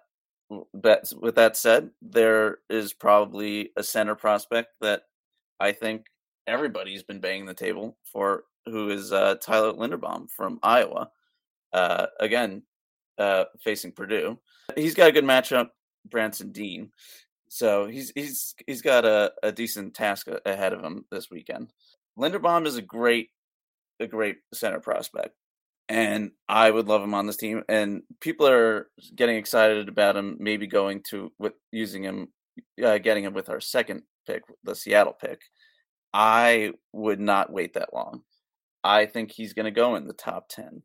but 0.74 1.12
with 1.20 1.36
that 1.36 1.58
said, 1.58 1.90
there 2.02 2.60
is 2.70 2.94
probably 2.94 3.72
a 3.78 3.84
center 3.84 4.16
prospect 4.16 4.70
that 4.82 5.04
I 5.60 5.72
think 5.72 6.08
everybody's 6.48 7.04
been 7.04 7.20
banging 7.20 7.46
the 7.46 7.54
table 7.54 7.98
for, 8.12 8.44
who 8.66 8.90
is 8.90 9.14
uh, 9.14 9.36
Tyler 9.36 9.74
Linderbaum 9.74 10.30
from 10.30 10.60
Iowa. 10.62 11.10
Uh, 11.72 12.08
again, 12.20 12.64
uh, 13.18 13.46
facing 13.64 13.94
Purdue, 13.94 14.38
he's 14.76 14.96
got 14.96 15.10
a 15.10 15.14
good 15.14 15.24
matchup. 15.24 15.70
Branson 16.10 16.52
Deen, 16.52 16.92
so 17.54 17.86
he's 17.86 18.14
he's 18.16 18.56
he's 18.66 18.82
got 18.82 19.04
a, 19.04 19.34
a 19.44 19.52
decent 19.52 19.94
task 19.94 20.28
ahead 20.46 20.72
of 20.72 20.82
him 20.82 21.04
this 21.12 21.30
weekend. 21.30 21.74
Linderbaum 22.18 22.66
is 22.66 22.78
a 22.78 22.82
great 22.82 23.28
a 24.00 24.08
great 24.08 24.38
center 24.54 24.80
prospect, 24.80 25.36
and 25.90 26.32
I 26.48 26.72
would 26.72 26.88
love 26.88 27.04
him 27.04 27.14
on 27.14 27.28
this 27.28 27.36
team. 27.36 27.64
And 27.68 28.04
people 28.22 28.48
are 28.48 28.88
getting 29.14 29.36
excited 29.36 29.90
about 29.90 30.16
him, 30.16 30.38
maybe 30.40 30.66
going 30.66 31.04
to 31.10 31.34
with 31.40 31.52
using 31.74 32.04
him, 32.04 32.30
uh, 32.82 33.00
getting 33.00 33.26
him 33.26 33.34
with 33.34 33.50
our 33.50 33.60
second 33.60 34.04
pick, 34.26 34.44
the 34.64 34.74
Seattle 34.74 35.18
pick. 35.20 35.42
I 36.14 36.72
would 36.94 37.20
not 37.20 37.52
wait 37.52 37.74
that 37.74 37.94
long. 37.94 38.22
I 38.82 39.08
think 39.08 39.30
he's 39.30 39.54
going 39.54 39.66
to 39.66 39.72
go 39.72 39.96
in 39.96 40.08
the 40.08 40.14
top 40.14 40.48
ten. 40.48 40.84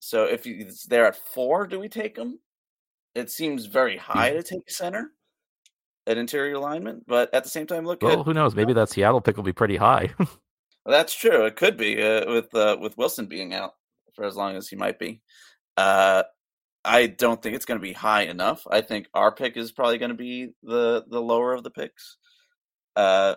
So 0.00 0.24
if 0.24 0.44
he's 0.44 0.82
there 0.82 1.06
at 1.06 1.16
four, 1.32 1.66
do 1.66 1.80
we 1.80 1.88
take 1.88 2.18
him? 2.18 2.40
It 3.14 3.30
seems 3.30 3.64
very 3.64 3.96
high 3.96 4.32
to 4.34 4.42
take 4.42 4.68
a 4.68 4.72
center, 4.72 5.12
an 6.08 6.18
interior 6.18 6.54
alignment, 6.54 7.04
but 7.06 7.32
at 7.34 7.44
the 7.44 7.50
same 7.50 7.66
time, 7.66 7.84
look. 7.84 8.02
Well, 8.02 8.20
at, 8.20 8.26
who 8.26 8.34
knows? 8.34 8.54
Maybe 8.54 8.72
that 8.72 8.88
Seattle 8.88 9.20
pick 9.20 9.36
will 9.36 9.44
be 9.44 9.52
pretty 9.52 9.76
high. 9.76 10.10
well, 10.18 10.28
that's 10.86 11.14
true. 11.14 11.44
It 11.44 11.56
could 11.56 11.76
be 11.76 12.02
uh, 12.02 12.30
with 12.30 12.54
uh, 12.54 12.76
with 12.80 12.96
Wilson 12.96 13.26
being 13.26 13.54
out 13.54 13.74
for 14.14 14.24
as 14.24 14.34
long 14.34 14.56
as 14.56 14.68
he 14.68 14.76
might 14.76 14.98
be. 14.98 15.20
Uh, 15.76 16.24
I 16.84 17.06
don't 17.06 17.42
think 17.42 17.54
it's 17.54 17.66
going 17.66 17.78
to 17.78 17.86
be 17.86 17.92
high 17.92 18.22
enough. 18.22 18.66
I 18.70 18.80
think 18.80 19.08
our 19.12 19.30
pick 19.30 19.56
is 19.56 19.72
probably 19.72 19.98
going 19.98 20.10
to 20.10 20.16
be 20.16 20.50
the 20.62 21.04
the 21.06 21.20
lower 21.20 21.52
of 21.52 21.62
the 21.62 21.70
picks, 21.70 22.16
uh, 22.96 23.34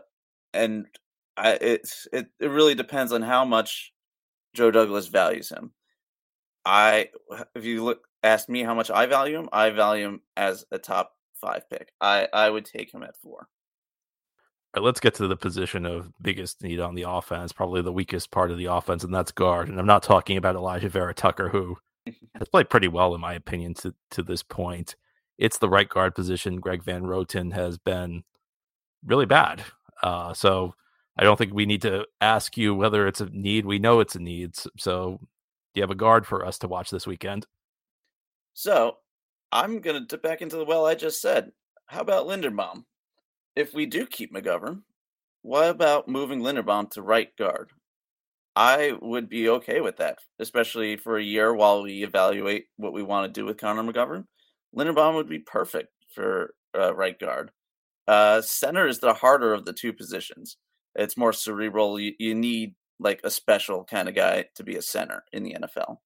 and 0.54 0.88
I, 1.36 1.52
it 1.54 1.90
it 2.14 2.28
it 2.40 2.48
really 2.48 2.76
depends 2.76 3.12
on 3.12 3.22
how 3.22 3.46
much 3.46 3.94
Joe 4.56 4.72
Douglas 4.72 5.08
values 5.08 5.50
him. 5.50 5.72
I 6.66 7.10
if 7.56 7.66
you 7.66 7.84
look 7.84 8.08
ask 8.24 8.48
me 8.48 8.64
how 8.64 8.76
much 8.76 8.90
I 8.92 9.08
value 9.08 9.38
him, 9.38 9.50
I 9.52 9.72
value 9.72 10.08
him 10.08 10.22
as 10.38 10.66
a 10.72 10.78
top 10.78 11.12
five 11.42 11.70
pick. 11.70 11.90
I 12.00 12.28
I 12.34 12.50
would 12.50 12.66
take 12.66 12.94
him 12.94 13.04
at 13.04 13.18
four. 13.18 13.48
All 14.74 14.82
right, 14.82 14.86
let's 14.86 15.02
get 15.02 15.16
to 15.16 15.28
the 15.28 15.36
position 15.36 15.86
of 15.86 16.14
biggest 16.22 16.64
need 16.64 16.80
on 16.80 16.96
the 16.96 17.10
offense, 17.10 17.52
probably 17.52 17.82
the 17.82 17.92
weakest 17.92 18.32
part 18.32 18.52
of 18.52 18.58
the 18.58 18.66
offense, 18.66 19.04
and 19.04 19.14
that's 19.14 19.32
guard. 19.34 19.68
And 19.68 19.78
I'm 19.78 19.86
not 19.86 20.04
talking 20.04 20.38
about 20.38 20.56
Alijah 20.56 20.90
Vera 20.90 21.14
Tucker, 21.14 21.50
who 21.50 21.78
has 22.36 22.48
played 22.48 22.70
pretty 22.70 22.88
well, 22.88 23.14
in 23.14 23.20
my 23.20 23.34
opinion, 23.34 23.74
to, 23.76 23.94
to 24.12 24.24
this 24.24 24.44
point. 24.44 24.96
It's 25.38 25.58
the 25.58 25.68
right 25.68 25.90
guard 25.90 26.16
position. 26.16 26.62
Greg 26.62 26.84
Van 26.84 27.04
Roten 27.04 27.52
has 27.52 27.78
been 27.78 28.24
really 29.06 29.26
bad. 29.26 29.64
Uh, 30.02 30.34
so 30.34 30.74
I 31.18 31.24
don't 31.24 31.36
think 31.36 31.54
we 31.54 31.66
need 31.66 31.82
to 31.82 32.06
ask 32.22 32.56
you 32.56 32.74
whether 32.74 33.08
it's 33.08 33.22
a 33.22 33.26
need. 33.26 33.66
We 33.66 33.80
know 33.80 34.00
it's 34.00 34.16
a 34.16 34.20
need. 34.20 34.56
So 34.78 35.20
do 35.74 35.80
you 35.80 35.84
have 35.84 35.92
a 35.92 35.96
guard 35.96 36.26
for 36.26 36.46
us 36.46 36.58
to 36.60 36.68
watch 36.68 36.90
this 36.90 37.08
weekend? 37.08 37.46
So 38.54 38.98
I'm 39.52 39.80
going 39.80 40.00
to 40.00 40.06
dip 40.06 40.24
back 40.24 40.42
into 40.42 40.58
the 40.58 40.66
well 40.66 40.86
I 40.86 40.96
just 40.96 41.22
said. 41.22 41.52
How 41.88 42.02
about 42.02 42.28
Linderbaum? 42.28 42.86
If 43.56 43.74
we 43.74 43.86
do 43.86 44.06
keep 44.06 44.34
McGovern, 44.34 44.84
what 45.42 45.70
about 45.70 46.08
moving 46.08 46.42
Linderbaum 46.42 46.90
to 46.92 47.02
right 47.02 47.36
guard? 47.38 47.72
I 48.56 48.94
would 49.02 49.30
be 49.30 49.50
okay 49.50 49.82
with 49.82 49.98
that, 49.98 50.20
especially 50.40 50.98
for 50.98 51.18
a 51.18 51.24
year 51.24 51.54
while 51.54 51.84
we 51.84 52.04
evaluate 52.04 52.66
what 52.78 52.94
we 52.94 53.04
want 53.04 53.34
to 53.34 53.40
do 53.40 53.46
with 53.46 53.58
Connor 53.58 53.84
McGovern. 53.84 54.26
Linderbaum 54.76 55.16
would 55.16 55.30
be 55.30 55.40
perfect 55.40 55.90
for 56.14 56.54
uh, 56.78 56.94
right 56.96 57.18
guard. 57.18 57.52
Uh, 58.08 58.42
center 58.42 58.88
is 58.88 59.00
the 59.00 59.14
harder 59.14 59.54
of 59.54 59.66
the 59.66 59.74
two 59.74 59.94
positions. 59.94 60.58
It's 60.96 61.18
more 61.18 61.34
cerebral. 61.34 62.00
You, 62.00 62.14
you 62.20 62.36
need 62.36 62.76
like 63.00 63.22
a 63.24 63.32
special 63.32 63.84
kind 63.84 64.10
of 64.10 64.16
guy 64.16 64.46
to 64.56 64.64
be 64.64 64.76
a 64.76 64.82
center 64.82 65.24
in 65.32 65.44
the 65.44 65.56
NFL. 65.56 65.98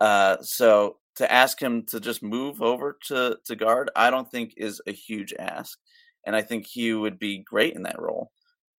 Uh, 0.00 0.38
so 0.40 0.96
to 1.16 1.30
ask 1.30 1.60
him 1.60 1.84
to 1.86 2.00
just 2.00 2.22
move 2.22 2.62
over 2.62 2.98
to 3.08 3.38
to 3.44 3.56
guard, 3.56 3.90
I 3.96 4.10
don't 4.10 4.30
think 4.30 4.54
is 4.56 4.80
a 4.86 4.92
huge 4.92 5.34
ask, 5.38 5.78
and 6.26 6.34
I 6.36 6.42
think 6.42 6.66
he 6.66 6.92
would 6.92 7.18
be 7.18 7.38
great 7.38 7.74
in 7.74 7.82
that 7.82 8.00
role. 8.00 8.32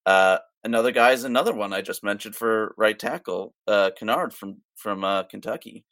Uh, 0.06 0.38
another 0.64 0.92
guy 0.92 1.12
is 1.12 1.24
another 1.24 1.54
one 1.54 1.72
I 1.72 1.80
just 1.80 2.02
mentioned 2.04 2.36
for 2.36 2.74
right 2.76 2.98
tackle, 2.98 3.54
uh, 3.66 3.90
Kinnard 3.98 4.32
from 4.32 4.58
from 4.76 5.04
uh, 5.04 5.24
Kentucky. 5.24 5.84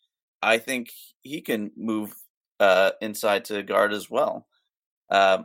I 0.43 0.59
think 0.59 0.91
he 1.23 1.41
can 1.41 1.71
move 1.77 2.15
uh, 2.61 2.93
inside 3.01 3.45
to 3.47 3.63
guard 3.63 3.93
as 3.93 4.11
well. 4.11 4.47
Uh, 5.11 5.45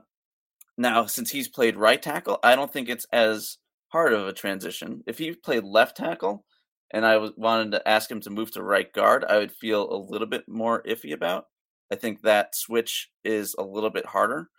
now, 0.78 1.06
since 1.06 1.32
he's 1.32 1.48
played 1.48 1.76
right 1.76 2.02
tackle, 2.02 2.40
I 2.44 2.56
don't 2.56 2.72
think 2.72 2.90
it's 2.90 3.06
as 3.12 3.58
hard 3.90 4.14
of 4.14 4.28
a 4.28 4.34
transition. 4.34 5.04
If 5.08 5.18
he 5.18 5.34
played 5.34 5.64
left 5.64 5.98
tackle 5.98 6.46
and 6.92 7.06
I 7.06 7.18
wanted 7.36 7.72
to 7.72 7.88
ask 7.88 8.10
him 8.10 8.22
to 8.22 8.30
move 8.30 8.52
to 8.52 8.64
right 8.64 8.92
guard, 8.92 9.26
I 9.26 9.38
would 9.38 9.52
feel 9.52 9.90
a 9.92 9.98
little 9.98 10.28
bit 10.28 10.48
more 10.48 10.84
iffy 10.84 11.14
about. 11.14 11.46
I 11.92 11.96
think 11.96 12.22
that 12.22 12.56
switch 12.56 13.10
is 13.24 13.56
a 13.58 13.64
little 13.64 13.90
bit 13.90 14.06
harder. 14.06 14.50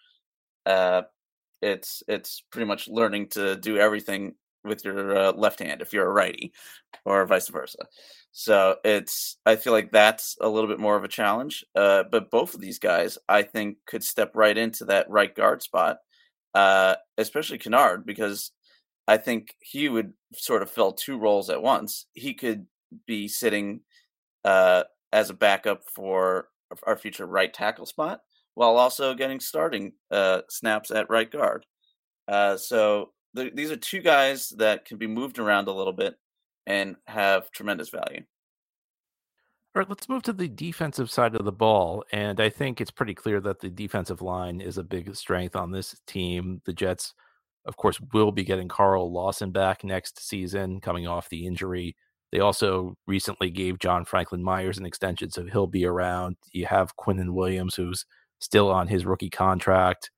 Uh, 0.66 1.02
it's 1.62 2.02
it's 2.08 2.42
pretty 2.50 2.66
much 2.66 2.88
learning 2.88 3.28
to 3.30 3.56
do 3.56 3.78
everything 3.78 4.34
with 4.64 4.84
your 4.84 5.16
uh, 5.16 5.32
left 5.32 5.60
hand 5.60 5.82
if 5.82 5.92
you're 5.92 6.06
a 6.06 6.12
righty, 6.12 6.52
or 7.04 7.26
vice 7.26 7.48
versa. 7.48 7.86
So 8.32 8.76
it's 8.84 9.38
I 9.46 9.56
feel 9.56 9.72
like 9.72 9.90
that's 9.90 10.36
a 10.40 10.48
little 10.48 10.68
bit 10.68 10.80
more 10.80 10.96
of 10.96 11.04
a 11.04 11.08
challenge. 11.08 11.64
Uh, 11.74 12.04
but 12.10 12.30
both 12.30 12.54
of 12.54 12.60
these 12.60 12.78
guys, 12.78 13.18
I 13.28 13.42
think, 13.42 13.78
could 13.86 14.04
step 14.04 14.32
right 14.34 14.56
into 14.56 14.84
that 14.86 15.10
right 15.10 15.34
guard 15.34 15.62
spot, 15.62 15.98
uh, 16.54 16.96
especially 17.16 17.58
Kinnard 17.58 18.04
because 18.06 18.52
I 19.08 19.16
think 19.16 19.56
he 19.60 19.88
would 19.88 20.12
sort 20.34 20.62
of 20.62 20.70
fill 20.70 20.92
two 20.92 21.18
roles 21.18 21.48
at 21.48 21.62
once. 21.62 22.06
He 22.12 22.34
could 22.34 22.66
be 23.06 23.26
sitting 23.26 23.80
uh, 24.44 24.84
as 25.12 25.30
a 25.30 25.34
backup 25.34 25.82
for 25.94 26.48
our 26.86 26.96
future 26.96 27.26
right 27.26 27.52
tackle 27.52 27.86
spot, 27.86 28.20
while 28.54 28.76
also 28.76 29.14
getting 29.14 29.40
starting 29.40 29.92
uh, 30.10 30.42
snaps 30.50 30.90
at 30.90 31.08
right 31.08 31.30
guard. 31.30 31.64
Uh, 32.28 32.58
so 32.58 33.12
th- 33.34 33.54
these 33.54 33.70
are 33.70 33.76
two 33.76 34.00
guys 34.00 34.50
that 34.58 34.84
can 34.84 34.98
be 34.98 35.06
moved 35.06 35.38
around 35.38 35.68
a 35.68 35.72
little 35.72 35.94
bit 35.94 36.16
and 36.66 36.96
have 37.06 37.50
tremendous 37.50 37.88
value. 37.88 38.22
All 39.74 39.80
right, 39.80 39.88
let's 39.88 40.08
move 40.08 40.22
to 40.24 40.34
the 40.34 40.48
defensive 40.48 41.10
side 41.10 41.34
of 41.34 41.46
the 41.46 41.52
ball. 41.52 42.04
And 42.12 42.40
I 42.40 42.50
think 42.50 42.80
it's 42.80 42.90
pretty 42.90 43.14
clear 43.14 43.40
that 43.40 43.60
the 43.60 43.70
defensive 43.70 44.20
line 44.20 44.60
is 44.60 44.76
a 44.76 44.82
big 44.82 45.14
strength 45.16 45.56
on 45.56 45.70
this 45.70 45.98
team. 46.06 46.60
The 46.66 46.74
Jets 46.74 47.14
of 47.68 47.76
course, 47.76 48.00
will 48.12 48.32
be 48.32 48.44
getting 48.44 48.66
Carl 48.66 49.12
Lawson 49.12 49.52
back 49.52 49.84
next 49.84 50.26
season, 50.26 50.80
coming 50.80 51.06
off 51.06 51.28
the 51.28 51.46
injury. 51.46 51.94
They 52.32 52.40
also 52.40 52.94
recently 53.06 53.50
gave 53.50 53.78
John 53.78 54.04
Franklin 54.04 54.42
Myers 54.42 54.78
an 54.78 54.86
extension, 54.86 55.30
so 55.30 55.44
he'll 55.44 55.66
be 55.66 55.84
around. 55.84 56.36
You 56.50 56.66
have 56.66 56.96
Quinnen 56.96 57.34
Williams, 57.34 57.74
who's 57.74 58.06
still 58.40 58.70
on 58.70 58.88
his 58.88 59.06
rookie 59.06 59.30
contract. 59.30 60.10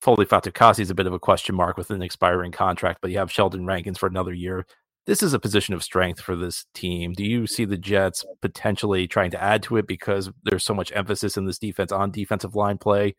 Foley 0.00 0.26
Fatukasi 0.26 0.80
is 0.80 0.90
a 0.90 0.94
bit 0.94 1.06
of 1.06 1.12
a 1.12 1.18
question 1.18 1.54
mark 1.54 1.76
with 1.76 1.90
an 1.90 2.02
expiring 2.02 2.52
contract, 2.52 3.00
but 3.00 3.10
you 3.10 3.18
have 3.18 3.30
Sheldon 3.30 3.66
Rankins 3.66 3.98
for 3.98 4.08
another 4.08 4.32
year. 4.32 4.66
This 5.06 5.22
is 5.22 5.32
a 5.32 5.38
position 5.38 5.74
of 5.74 5.82
strength 5.82 6.20
for 6.20 6.36
this 6.36 6.66
team. 6.74 7.12
Do 7.12 7.24
you 7.24 7.46
see 7.46 7.64
the 7.64 7.76
Jets 7.76 8.24
potentially 8.40 9.06
trying 9.06 9.30
to 9.32 9.42
add 9.42 9.62
to 9.64 9.76
it 9.76 9.86
because 9.86 10.30
there's 10.44 10.64
so 10.64 10.74
much 10.74 10.92
emphasis 10.94 11.36
in 11.36 11.44
this 11.44 11.58
defense 11.58 11.92
on 11.92 12.10
defensive 12.10 12.54
line 12.54 12.78
play? 12.78 13.14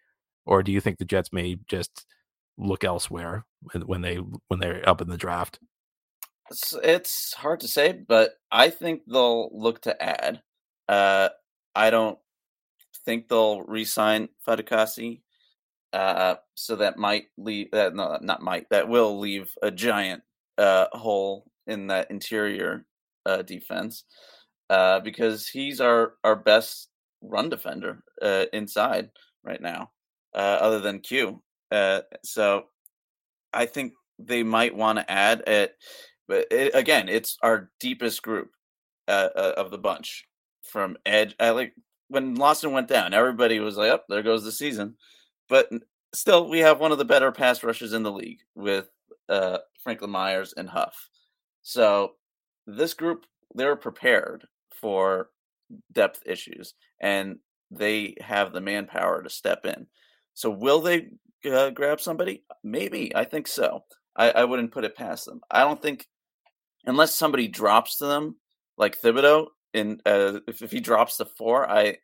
Or 0.46 0.64
do 0.64 0.72
you 0.72 0.82
think 0.82 0.98
the 0.98 1.06
Jets 1.06 1.32
may 1.32 1.58
just 1.68 2.06
look 2.58 2.84
elsewhere 2.84 3.46
when 3.86 4.02
they 4.02 4.16
when 4.48 4.60
they're 4.60 4.88
up 4.88 5.02
in 5.02 5.10
the 5.10 5.18
draft? 5.18 5.60
It's, 6.50 6.74
it's 6.84 7.34
hard 7.34 7.62
to 7.62 7.68
say, 7.68 7.94
but 7.94 8.34
I 8.52 8.70
think 8.70 9.02
they'll 9.08 9.50
look 9.54 9.82
to 9.84 10.04
add. 10.04 10.42
Uh, 10.88 11.30
I 11.76 11.90
don't 11.90 12.20
think 13.06 13.28
they'll 13.28 13.62
re-sign 13.64 14.30
Fatukasi, 14.48 15.22
uh, 15.94 16.36
so 16.56 16.76
that 16.76 16.98
might 16.98 17.26
leave. 17.38 17.74
Uh, 17.74 17.92
no, 17.94 18.18
not 18.22 18.42
might. 18.42 18.70
That 18.70 18.90
will 18.90 19.20
leave 19.20 19.52
a 19.62 19.72
giant 19.72 20.24
uh, 20.58 20.88
hole 20.92 21.46
in 21.68 21.88
that 21.88 22.12
interior 22.12 22.86
uh, 23.26 23.42
defense 23.42 24.04
uh, 24.70 25.00
because 25.00 25.48
he's 25.48 25.80
our 25.82 26.16
our 26.24 26.36
best 26.36 26.90
run 27.22 27.50
defender 27.50 28.04
uh, 28.22 28.46
inside 28.54 29.10
right 29.44 29.62
now, 29.62 29.92
uh, 30.36 30.58
other 30.60 30.80
than 30.80 31.00
Q. 31.00 31.42
Uh, 31.72 32.02
so 32.24 32.66
I 33.54 33.66
think 33.66 33.94
they 34.20 34.44
might 34.44 34.76
want 34.76 35.00
to 35.00 35.12
add 35.12 35.44
it. 35.48 35.76
But 36.28 36.48
it, 36.52 36.74
again, 36.76 37.10
it's 37.10 37.38
our 37.42 37.70
deepest 37.80 38.22
group 38.22 38.52
uh, 39.08 39.30
uh, 39.36 39.54
of 39.58 39.72
the 39.72 39.78
bunch 39.78 40.26
from 40.64 40.98
edge. 41.06 41.36
I 41.40 41.52
like 41.52 41.74
when 42.08 42.36
Lawson 42.36 42.72
went 42.72 42.88
down, 42.88 43.14
everybody 43.14 43.60
was 43.60 43.78
like, 43.78 43.92
"Up 43.92 44.06
oh, 44.10 44.14
there 44.14 44.24
goes 44.24 44.44
the 44.44 44.52
season." 44.52 44.96
But 45.50 45.70
still, 46.14 46.50
we 46.50 46.60
have 46.60 46.80
one 46.80 46.92
of 46.92 46.98
the 46.98 47.06
better 47.06 47.32
pass 47.32 47.64
rushers 47.64 47.94
in 47.94 48.04
the 48.04 48.12
league 48.12 48.40
with 48.56 48.90
uh, 49.30 49.60
Franklin 49.84 50.12
Myers 50.12 50.54
and 50.56 50.70
Huff. 50.70 51.10
So 51.62 52.14
this 52.66 52.94
group, 52.94 53.26
they're 53.54 53.76
prepared 53.76 54.48
for 54.72 55.30
depth 55.92 56.22
issues, 56.26 56.74
and 57.02 57.40
they 57.72 58.16
have 58.22 58.54
the 58.54 58.62
manpower 58.62 59.24
to 59.24 59.30
step 59.30 59.66
in. 59.66 59.88
So 60.34 60.50
will 60.50 60.82
they 60.82 61.10
uh, 61.50 61.70
grab 61.72 62.02
somebody? 62.02 62.44
Maybe. 62.64 63.16
I 63.16 63.24
think 63.24 63.48
so. 63.48 63.84
I, 64.16 64.32
I 64.32 64.44
wouldn't 64.46 64.72
put 64.72 64.86
it 64.86 64.96
past 64.96 65.26
them. 65.26 65.42
I 65.50 65.62
don't 65.62 65.82
think 65.82 66.08
unless 66.86 67.16
somebody 67.16 67.48
drops 67.48 67.98
to 67.98 68.06
them 68.06 68.38
like 68.78 69.00
Thibodeaux, 69.00 69.48
and 69.74 70.02
uh, 70.06 70.40
if, 70.48 70.62
if 70.62 70.72
he 70.72 70.80
drops 70.80 71.18
to 71.18 71.26
four, 71.26 71.70
I 71.70 71.98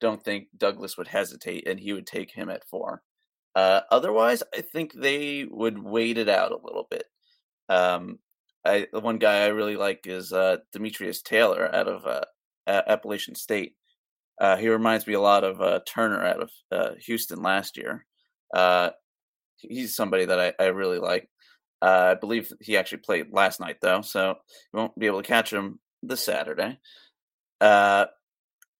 don't 0.00 0.22
think 0.22 0.48
Douglas 0.56 0.96
would 0.96 1.08
hesitate 1.08 1.66
and 1.66 1.80
he 1.80 1.92
would 1.92 2.06
take 2.06 2.30
him 2.30 2.48
at 2.48 2.68
four. 2.68 3.02
Uh, 3.54 3.80
otherwise, 3.90 4.42
I 4.54 4.60
think 4.60 4.92
they 4.92 5.46
would 5.50 5.78
wait 5.78 6.18
it 6.18 6.28
out 6.28 6.52
a 6.52 6.58
little 6.62 6.86
bit. 6.90 7.04
Um, 7.68 8.18
I 8.64 8.86
the 8.92 9.00
one 9.00 9.18
guy 9.18 9.44
I 9.44 9.46
really 9.46 9.76
like 9.76 10.06
is 10.06 10.32
uh, 10.32 10.58
Demetrius 10.72 11.22
Taylor 11.22 11.74
out 11.74 11.88
of 11.88 12.06
uh, 12.06 12.20
Appalachian 12.66 13.34
State. 13.34 13.74
Uh, 14.38 14.56
he 14.56 14.68
reminds 14.68 15.06
me 15.06 15.14
a 15.14 15.20
lot 15.20 15.44
of 15.44 15.60
uh, 15.60 15.80
Turner 15.86 16.22
out 16.22 16.42
of 16.42 16.50
uh, 16.70 16.90
Houston 17.06 17.42
last 17.42 17.76
year. 17.76 18.04
Uh, 18.54 18.90
he's 19.56 19.96
somebody 19.96 20.26
that 20.26 20.38
I, 20.38 20.52
I 20.62 20.66
really 20.66 20.98
like. 20.98 21.28
Uh, 21.80 22.12
I 22.12 22.14
believe 22.14 22.52
he 22.60 22.76
actually 22.76 22.98
played 22.98 23.32
last 23.32 23.60
night 23.60 23.76
though, 23.80 24.02
so 24.02 24.36
you 24.72 24.78
won't 24.78 24.98
be 24.98 25.06
able 25.06 25.22
to 25.22 25.28
catch 25.28 25.52
him 25.52 25.78
this 26.02 26.24
Saturday. 26.24 26.78
Uh, 27.60 28.06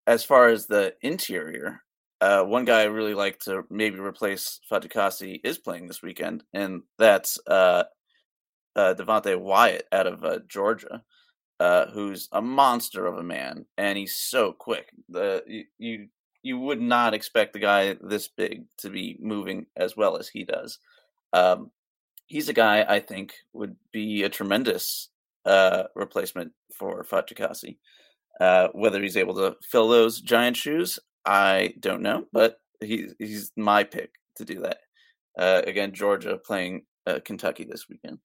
as 0.07 0.25
far 0.25 0.49
as 0.49 0.67
the 0.67 0.95
interior, 1.03 1.83
one 2.21 2.65
guy 2.65 2.83
I 2.83 2.85
really 2.85 3.15
like 3.15 3.39
to 3.41 3.65
maybe 3.71 3.99
replace 3.99 4.61
Fatukasi 4.71 5.41
is 5.43 5.59
playing 5.59 5.89
this 5.89 6.03
weekend, 6.03 6.43
and 6.53 6.83
that's 6.99 7.39
Devonte 7.49 9.41
Wyatt 9.41 9.87
out 9.93 10.07
of 10.07 10.49
Georgia, 10.49 11.03
uh, 11.61 11.87
who's 11.87 12.29
a 12.33 12.43
monster 12.43 13.07
of 13.07 13.19
a 13.19 13.23
man, 13.23 13.67
and 13.79 13.97
he's 13.99 14.17
so 14.17 14.53
quick. 14.53 14.91
The 15.09 15.65
you, 15.79 16.09
you 16.43 16.59
would 16.59 16.81
not 16.81 17.15
expect 17.15 17.53
the 17.53 17.59
guy 17.59 17.97
this 18.01 18.29
big 18.29 18.65
to 18.79 18.91
be 18.91 19.17
moving 19.21 19.67
as 19.77 19.97
well 19.97 20.17
as 20.17 20.29
he 20.29 20.45
does. 20.45 20.79
Um, 21.33 21.71
he's 22.27 22.49
a 22.49 22.53
guy 22.55 22.85
I 22.89 23.01
think 23.01 23.35
would 23.53 23.77
be 23.93 24.23
a 24.23 24.29
tremendous 24.29 25.09
uh, 25.45 25.85
replacement 25.95 26.53
for 26.75 27.05
Fatukasi. 27.05 27.79
Uh, 28.41 28.69
whether 28.73 29.01
he's 29.01 29.17
able 29.17 29.35
to 29.35 29.57
fill 29.63 29.89
those 29.89 30.21
giant 30.21 30.59
shoes, 30.59 30.99
I 31.25 31.75
don't 31.81 32.03
know, 32.03 32.27
but 32.33 32.61
he, 32.81 33.09
he's 33.19 33.51
my 33.57 33.83
pick 33.83 34.11
to 34.37 34.45
do 34.45 34.61
that. 34.61 34.79
Uh, 35.39 35.63
again, 35.67 35.93
Georgia 35.93 36.37
playing 36.37 36.83
uh, 37.07 37.21
Kentucky 37.25 37.65
this 37.65 37.89
weekend. 37.89 38.19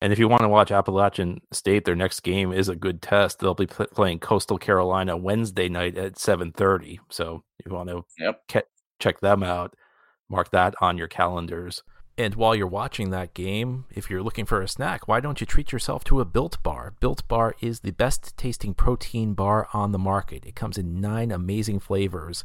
And 0.00 0.12
if 0.12 0.18
you 0.18 0.28
want 0.28 0.42
to 0.42 0.48
watch 0.48 0.70
Appalachian 0.70 1.40
State, 1.52 1.84
their 1.84 1.96
next 1.96 2.20
game 2.20 2.52
is 2.52 2.68
a 2.68 2.76
good 2.76 3.00
test. 3.00 3.38
They'll 3.38 3.54
be 3.54 3.66
pl- 3.66 3.86
playing 3.86 4.18
Coastal 4.18 4.58
Carolina 4.58 5.16
Wednesday 5.16 5.68
night 5.68 5.96
at 5.96 6.18
7:30. 6.18 6.98
So 7.08 7.44
if 7.58 7.66
you 7.66 7.72
want 7.72 7.88
to 7.88 8.04
yep. 8.18 8.42
ke- 8.48 8.68
check 9.00 9.20
them 9.20 9.42
out, 9.42 9.74
mark 10.28 10.50
that 10.50 10.74
on 10.80 10.98
your 10.98 11.08
calendars. 11.08 11.82
And 12.18 12.34
while 12.34 12.54
you're 12.54 12.66
watching 12.66 13.10
that 13.10 13.34
game, 13.34 13.84
if 13.90 14.08
you're 14.08 14.22
looking 14.22 14.46
for 14.46 14.62
a 14.62 14.68
snack, 14.68 15.06
why 15.06 15.20
don't 15.20 15.40
you 15.40 15.46
treat 15.46 15.70
yourself 15.70 16.02
to 16.04 16.20
a 16.20 16.24
Built 16.24 16.62
Bar? 16.62 16.94
Built 16.98 17.26
Bar 17.28 17.54
is 17.60 17.80
the 17.80 17.90
best 17.90 18.34
tasting 18.38 18.72
protein 18.72 19.34
bar 19.34 19.68
on 19.74 19.92
the 19.92 19.98
market. 19.98 20.46
It 20.46 20.54
comes 20.54 20.78
in 20.78 21.00
nine 21.00 21.30
amazing 21.30 21.80
flavors. 21.80 22.42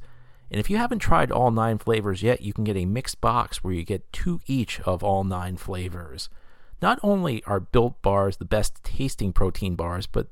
And 0.49 0.59
if 0.59 0.69
you 0.69 0.75
haven't 0.75 0.99
tried 0.99 1.31
all 1.31 1.51
nine 1.51 1.77
flavors 1.77 2.21
yet, 2.21 2.41
you 2.41 2.51
can 2.51 2.65
get 2.65 2.75
a 2.75 2.83
mixed 2.83 3.21
box 3.21 3.63
where 3.63 3.73
you 3.73 3.85
get 3.85 4.11
two 4.11 4.41
each 4.45 4.81
of 4.81 5.03
all 5.03 5.23
nine 5.23 5.55
flavors. 5.55 6.29
Not 6.81 6.99
only 7.03 7.43
are 7.45 7.59
built 7.59 8.01
bars 8.01 8.37
the 8.37 8.45
best 8.45 8.83
tasting 8.83 9.33
protein 9.33 9.75
bars, 9.75 10.07
but 10.07 10.27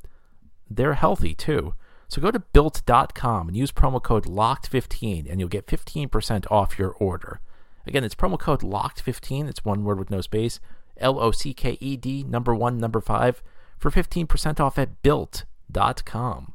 they're 0.69 0.95
healthy 0.95 1.35
too. 1.35 1.73
So 2.07 2.21
go 2.21 2.31
to 2.31 2.39
built.com 2.39 3.47
and 3.47 3.55
use 3.55 3.71
promo 3.71 4.01
code 4.01 4.25
LOCKED15 4.25 5.29
and 5.29 5.39
you'll 5.39 5.49
get 5.49 5.67
15% 5.67 6.51
off 6.51 6.79
your 6.79 6.91
order. 6.91 7.39
Again, 7.85 8.03
it's 8.03 8.15
promo 8.15 8.39
code 8.39 8.61
LOCKED15. 8.61 9.47
It's 9.47 9.63
one 9.63 9.83
word 9.83 9.99
with 9.99 10.09
no 10.09 10.21
space. 10.21 10.59
L 10.97 11.19
O 11.19 11.31
C 11.31 11.53
K 11.53 11.77
E 11.79 11.95
D, 11.95 12.23
number 12.23 12.53
one, 12.53 12.77
number 12.77 12.99
five, 12.99 13.41
for 13.77 13.89
15% 13.89 14.59
off 14.59 14.77
at 14.77 15.01
built.com. 15.01 16.53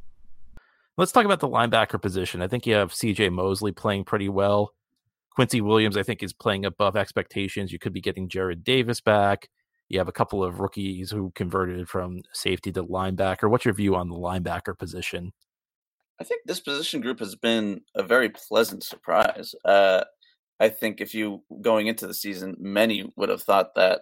Let's 0.97 1.11
talk 1.11 1.25
about 1.25 1.39
the 1.39 1.49
linebacker 1.49 2.01
position. 2.01 2.41
I 2.41 2.47
think 2.47 2.65
you 2.65 2.75
have 2.75 2.91
CJ 2.91 3.31
Mosley 3.31 3.71
playing 3.71 4.05
pretty 4.05 4.29
well. 4.29 4.73
Quincy 5.31 5.59
Williams, 5.59 5.97
I 5.97 6.03
think, 6.03 6.23
is 6.23 6.31
playing 6.31 6.65
above 6.65 6.95
expectations. 6.95 7.73
You 7.73 7.79
could 7.79 7.91
be 7.91 7.99
getting 7.99 8.29
Jarrad 8.29 8.63
Davis 8.63 9.01
back. 9.01 9.49
You 9.89 9.99
have 9.99 10.07
a 10.07 10.13
couple 10.13 10.43
of 10.43 10.59
rookies 10.59 11.11
who 11.11 11.31
converted 11.35 11.87
from 11.87 12.21
safety 12.33 12.71
to 12.71 12.83
linebacker. 12.83 13.49
What's 13.49 13.65
your 13.65 13.73
view 13.73 13.95
on 13.95 14.09
the 14.09 14.15
linebacker 14.15 14.77
position? 14.77 15.31
I 16.19 16.23
think 16.23 16.41
this 16.45 16.59
position 16.59 17.01
group 17.01 17.19
has 17.19 17.35
been 17.35 17.81
a 17.93 18.01
very 18.01 18.29
pleasant 18.29 18.83
surprise. 18.83 19.53
Uh, 19.63 20.05
I 20.59 20.69
think 20.69 21.01
if 21.01 21.13
you 21.13 21.43
going 21.61 21.87
into 21.87 22.07
the 22.07 22.13
season, 22.13 22.55
many 22.59 23.11
would 23.15 23.29
have 23.29 23.43
thought 23.43 23.75
that 23.75 24.01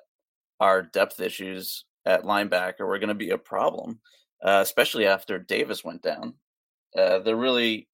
our 0.59 0.83
depth 0.83 1.19
issues 1.19 1.85
at 2.05 2.23
linebacker 2.23 2.81
were 2.81 2.99
going 2.99 3.09
to 3.09 3.15
be 3.15 3.31
a 3.31 3.37
problem, 3.37 3.99
uh, 4.45 4.59
especially 4.61 5.07
after 5.07 5.39
Davis 5.39 5.83
went 5.83 6.01
down. 6.01 6.35
Uh, 6.97 7.19
there 7.19 7.35
really 7.35 7.87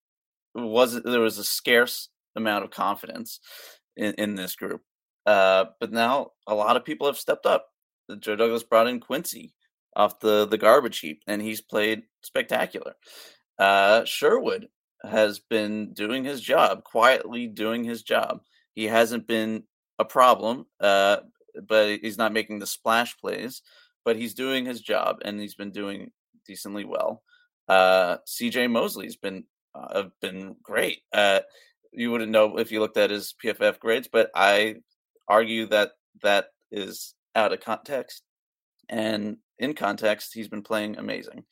was 0.53 1.01
there 1.03 1.21
was 1.21 1.37
a 1.37 1.43
scarce 1.43 2.09
amount 2.35 2.65
of 2.65 2.71
confidence 2.71 3.39
in, 3.95 4.13
in 4.15 4.35
this 4.35 4.55
group, 4.55 4.81
uh, 5.25 5.65
but 5.79 5.91
now 5.91 6.31
a 6.47 6.53
lot 6.55 6.75
of 6.75 6.83
people 6.83 7.07
have 7.07 7.17
stepped 7.17 7.45
up. 7.45 7.67
Joe 8.19 8.35
Douglas 8.35 8.63
brought 8.63 8.87
in 8.87 8.99
Quincy 8.99 9.53
off 9.95 10.19
the 10.19 10.45
the 10.45 10.57
garbage 10.57 10.99
heap, 10.99 11.21
and 11.27 11.41
he's 11.41 11.61
played 11.61 12.03
spectacular. 12.21 12.95
Uh, 13.57 14.05
Sherwood 14.05 14.69
has 15.03 15.39
been 15.39 15.93
doing 15.93 16.23
his 16.23 16.41
job 16.41 16.83
quietly, 16.83 17.47
doing 17.47 17.83
his 17.83 18.03
job. 18.03 18.41
He 18.73 18.85
hasn't 18.85 19.27
been 19.27 19.63
a 19.97 20.05
problem, 20.05 20.65
uh, 20.79 21.17
but 21.67 21.99
he's 22.01 22.17
not 22.17 22.33
making 22.33 22.59
the 22.59 22.67
splash 22.67 23.17
plays. 23.17 23.61
But 24.05 24.15
he's 24.15 24.33
doing 24.33 24.65
his 24.65 24.81
job, 24.81 25.17
and 25.23 25.39
he's 25.39 25.55
been 25.55 25.71
doing 25.71 26.11
decently 26.47 26.85
well. 26.85 27.21
Uh, 27.67 28.17
C.J. 28.25 28.67
Mosley's 28.67 29.17
been 29.17 29.43
uh, 29.75 30.05
been 30.21 30.55
great. 30.63 31.01
Uh, 31.13 31.41
you 31.91 32.11
wouldn't 32.11 32.31
know 32.31 32.57
if 32.57 32.71
you 32.71 32.79
looked 32.79 32.97
at 32.97 33.11
his 33.11 33.33
PFF 33.43 33.79
grades, 33.79 34.07
but 34.11 34.31
I 34.33 34.77
argue 35.27 35.67
that 35.67 35.91
that 36.23 36.47
is 36.71 37.13
out 37.39 37.53
of 37.53 37.61
context. 37.61 38.23
And 38.89 39.37
in 39.57 39.73
context, 39.73 40.33
he's 40.33 40.47
been 40.47 40.63
playing 40.63 40.97
amazing. 40.97 41.43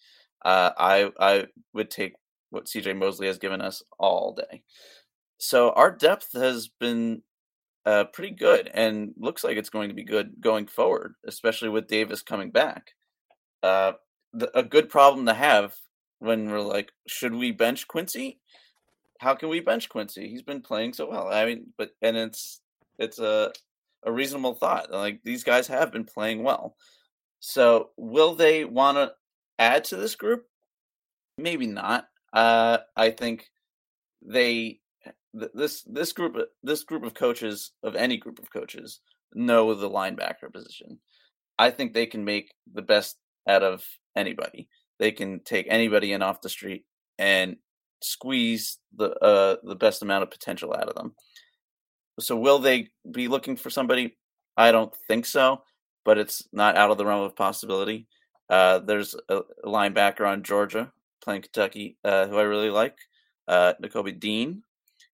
Uh, 0.44 0.72
I 0.78 1.12
I 1.20 1.46
would 1.74 1.90
take 1.90 2.14
what 2.50 2.66
CJ 2.66 2.98
Mosley 2.98 3.28
has 3.28 3.38
given 3.38 3.62
us 3.62 3.84
all 4.00 4.34
day. 4.34 4.64
So 5.38 5.72
our 5.72 5.92
depth 5.92 6.30
has 6.34 6.68
been 6.68 7.22
uh, 7.86 8.06
pretty 8.06 8.34
good, 8.34 8.70
and 8.74 9.14
looks 9.18 9.44
like 9.44 9.58
it's 9.58 9.70
going 9.70 9.90
to 9.90 9.96
be 9.96 10.04
good 10.04 10.36
going 10.40 10.68
forward, 10.68 11.16
especially 11.26 11.70
with 11.70 11.88
Davis 11.88 12.22
coming 12.22 12.52
back. 12.52 12.92
Uh, 13.64 13.94
the, 14.34 14.56
a 14.58 14.64
good 14.64 14.90
problem 14.90 15.26
to 15.26 15.34
have 15.34 15.76
when 16.20 16.50
we're 16.50 16.62
like, 16.62 16.92
should 17.08 17.34
we 17.34 17.52
bench 17.52 17.88
Quincy? 17.88 18.40
How 19.20 19.36
can 19.36 19.50
we 19.50 19.60
bench 19.60 19.90
Quincy? 19.90 20.28
He's 20.28 20.44
been 20.44 20.62
playing 20.62 20.94
so 20.94 21.10
well. 21.10 21.28
I 21.28 21.46
mean, 21.46 21.74
but 21.78 21.92
and 22.02 22.18
it's 22.18 22.62
it's 23.00 23.20
a 23.20 23.52
a 24.06 24.12
reasonable 24.12 24.56
thought. 24.56 24.92
Like 24.92 25.22
these 25.24 25.44
guys 25.44 25.68
have 25.68 25.92
been 25.92 26.06
playing 26.06 26.44
well. 26.44 26.76
So 27.40 27.92
will 27.98 28.36
they 28.36 28.66
want 28.66 28.98
to 28.98 29.14
add 29.60 29.86
to 29.86 29.96
this 29.96 30.16
group? 30.16 30.46
Maybe 31.38 31.68
not. 31.68 32.08
Uh, 32.34 32.80
I 32.96 33.12
think 33.12 33.48
they 34.22 34.80
this 35.34 35.84
this 35.84 36.14
group 36.14 36.36
this 36.64 36.84
group 36.84 37.04
of 37.04 37.14
coaches 37.14 37.72
of 37.84 37.96
any 37.96 38.18
group 38.18 38.40
of 38.40 38.52
coaches 38.52 39.00
know 39.34 39.74
the 39.74 39.90
linebacker 39.90 40.52
position. 40.52 41.00
I 41.60 41.72
think 41.72 41.94
they 41.94 42.06
can 42.06 42.26
make 42.26 42.54
the 42.72 42.82
best 42.82 43.18
out 43.48 43.64
of 43.64 43.84
anybody. 44.16 44.68
They 45.00 45.12
can 45.12 45.42
take 45.44 45.68
anybody 45.70 46.12
in 46.12 46.22
off 46.22 46.42
the 46.42 46.50
street 46.50 46.86
and 47.18 47.58
squeeze 48.02 48.78
the 48.96 49.12
uh, 49.20 49.58
the 49.64 49.76
best 49.76 50.02
amount 50.02 50.24
of 50.24 50.32
potential 50.32 50.74
out 50.74 50.90
of 50.90 50.96
them. 50.96 51.16
So 52.20 52.36
will 52.36 52.60
they 52.60 52.90
be 53.12 53.28
looking 53.28 53.56
for 53.56 53.70
somebody? 53.70 54.18
I 54.56 54.72
don't 54.72 54.94
think 55.08 55.26
so, 55.26 55.62
but 56.04 56.18
it's 56.18 56.48
not 56.52 56.76
out 56.76 56.90
of 56.90 56.98
the 56.98 57.06
realm 57.06 57.24
of 57.24 57.36
possibility. 57.36 58.08
Uh, 58.50 58.80
there's 58.80 59.16
a 59.30 59.42
linebacker 59.66 60.28
on 60.28 60.44
Georgia 60.44 60.92
playing 61.24 61.42
Kentucky 61.42 61.98
uh, 62.04 62.28
who 62.28 62.38
I 62.38 62.44
really 62.44 62.70
like, 62.70 62.98
uh, 63.48 63.74
Dean. 64.20 64.64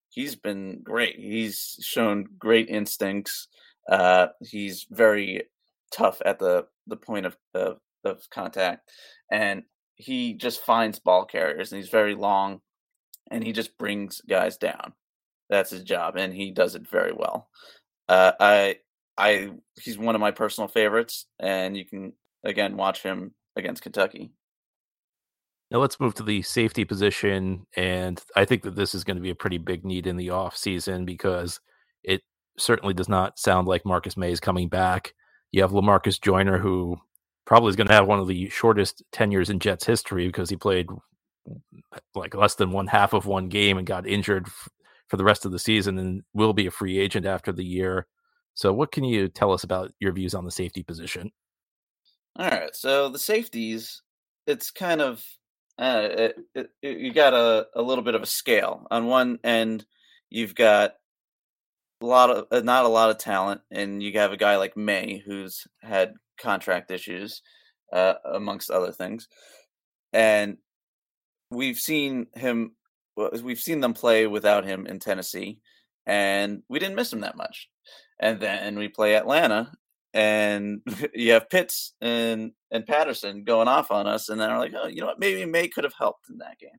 He's 0.08 0.36
been 0.36 0.80
great. 0.82 1.16
He's 1.18 1.76
shown 1.82 2.28
great 2.38 2.68
instincts. 2.68 3.48
Uh, 3.90 4.28
he's 4.40 4.86
very 4.90 5.42
tough 5.92 6.22
at 6.24 6.38
the 6.38 6.66
the 6.86 6.96
point 6.96 7.26
of, 7.26 7.36
of 7.54 7.80
of 8.04 8.22
contact, 8.30 8.90
and 9.30 9.64
he 9.96 10.34
just 10.34 10.64
finds 10.64 10.98
ball 10.98 11.24
carriers, 11.24 11.72
and 11.72 11.80
he's 11.80 11.90
very 11.90 12.14
long, 12.14 12.60
and 13.30 13.44
he 13.44 13.52
just 13.52 13.76
brings 13.76 14.20
guys 14.28 14.56
down. 14.56 14.92
That's 15.50 15.70
his 15.70 15.82
job, 15.82 16.16
and 16.16 16.32
he 16.32 16.50
does 16.50 16.74
it 16.74 16.88
very 16.88 17.12
well. 17.12 17.48
Uh, 18.08 18.32
I, 18.40 18.76
I, 19.16 19.50
he's 19.80 19.98
one 19.98 20.14
of 20.14 20.20
my 20.20 20.30
personal 20.30 20.68
favorites, 20.68 21.26
and 21.38 21.76
you 21.76 21.84
can 21.84 22.12
again 22.44 22.76
watch 22.76 23.02
him 23.02 23.32
against 23.56 23.82
Kentucky. 23.82 24.32
Now 25.70 25.78
let's 25.78 26.00
move 26.00 26.14
to 26.14 26.22
the 26.22 26.42
safety 26.42 26.84
position, 26.84 27.66
and 27.76 28.20
I 28.36 28.44
think 28.44 28.62
that 28.62 28.76
this 28.76 28.94
is 28.94 29.04
going 29.04 29.16
to 29.16 29.22
be 29.22 29.30
a 29.30 29.34
pretty 29.34 29.58
big 29.58 29.84
need 29.84 30.06
in 30.06 30.16
the 30.16 30.30
off 30.30 30.56
season 30.56 31.04
because 31.04 31.60
it 32.02 32.22
certainly 32.58 32.94
does 32.94 33.08
not 33.08 33.38
sound 33.38 33.66
like 33.66 33.84
Marcus 33.84 34.16
Maye 34.16 34.32
is 34.32 34.40
coming 34.40 34.68
back. 34.68 35.14
You 35.52 35.62
have 35.62 35.72
Lamarcus 35.72 36.20
Joyner, 36.20 36.58
who 36.58 36.96
probably 37.44 37.70
is 37.70 37.76
going 37.76 37.88
to 37.88 37.94
have 37.94 38.06
one 38.06 38.18
of 38.18 38.28
the 38.28 38.48
shortest 38.48 39.02
tenures 39.12 39.50
in 39.50 39.58
Jets 39.58 39.84
history 39.84 40.26
because 40.26 40.50
he 40.50 40.56
played 40.56 40.86
like 42.14 42.34
less 42.34 42.54
than 42.54 42.70
one 42.70 42.86
half 42.86 43.12
of 43.12 43.26
one 43.26 43.48
game 43.48 43.78
and 43.78 43.86
got 43.86 44.06
injured 44.06 44.46
for 45.08 45.16
the 45.16 45.24
rest 45.24 45.44
of 45.44 45.52
the 45.52 45.58
season 45.58 45.98
and 45.98 46.22
will 46.32 46.52
be 46.52 46.66
a 46.66 46.70
free 46.70 46.98
agent 46.98 47.26
after 47.26 47.52
the 47.52 47.64
year. 47.64 48.06
So, 48.54 48.72
what 48.72 48.92
can 48.92 49.04
you 49.04 49.28
tell 49.28 49.52
us 49.52 49.64
about 49.64 49.92
your 49.98 50.12
views 50.12 50.34
on 50.34 50.44
the 50.44 50.50
safety 50.50 50.82
position? 50.82 51.30
All 52.36 52.48
right, 52.48 52.74
so 52.74 53.08
the 53.08 53.18
safeties, 53.18 54.02
it's 54.46 54.70
kind 54.70 55.00
of 55.00 55.24
uh, 55.78 56.08
it, 56.10 56.36
it, 56.54 56.70
you 56.82 57.12
got 57.12 57.34
a, 57.34 57.66
a 57.74 57.82
little 57.82 58.04
bit 58.04 58.14
of 58.14 58.22
a 58.22 58.26
scale. 58.26 58.86
On 58.90 59.06
one 59.06 59.38
end, 59.42 59.84
you've 60.30 60.54
got 60.54 60.94
a 62.00 62.06
lot 62.06 62.30
of 62.30 62.46
uh, 62.50 62.60
not 62.60 62.84
a 62.84 62.88
lot 62.88 63.10
of 63.10 63.18
talent, 63.18 63.60
and 63.70 64.02
you 64.02 64.12
have 64.18 64.32
a 64.32 64.36
guy 64.36 64.56
like 64.56 64.76
Maye 64.76 65.22
who's 65.24 65.66
had 65.82 66.14
contract 66.38 66.90
issues, 66.90 67.42
uh, 67.92 68.14
amongst 68.24 68.70
other 68.70 68.92
things, 68.92 69.28
and 70.12 70.58
we've 71.50 71.78
seen 71.78 72.26
him. 72.34 72.72
We've 73.16 73.60
seen 73.60 73.80
them 73.80 73.94
play 73.94 74.26
without 74.26 74.64
him 74.64 74.86
in 74.86 74.98
Tennessee, 74.98 75.60
and 76.06 76.62
we 76.68 76.78
didn't 76.78 76.96
miss 76.96 77.12
him 77.12 77.20
that 77.20 77.36
much. 77.36 77.68
And 78.20 78.40
then 78.40 78.78
we 78.78 78.88
play 78.88 79.16
Atlanta, 79.16 79.72
and 80.12 80.80
you 81.14 81.32
have 81.32 81.50
Pitts 81.50 81.94
and 82.00 82.52
and 82.70 82.86
Patterson 82.86 83.44
going 83.44 83.68
off 83.68 83.90
on 83.90 84.06
us, 84.06 84.28
and 84.28 84.40
then 84.40 84.50
we're 84.50 84.58
like, 84.58 84.72
oh, 84.76 84.88
you 84.88 85.00
know 85.00 85.06
what? 85.06 85.20
Maybe 85.20 85.44
Maye 85.44 85.68
could 85.68 85.84
have 85.84 85.94
helped 85.98 86.30
in 86.30 86.38
that 86.38 86.58
game. 86.58 86.70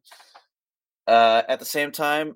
Uh, 1.07 1.43
at 1.47 1.59
the 1.59 1.65
same 1.65 1.91
time, 1.91 2.35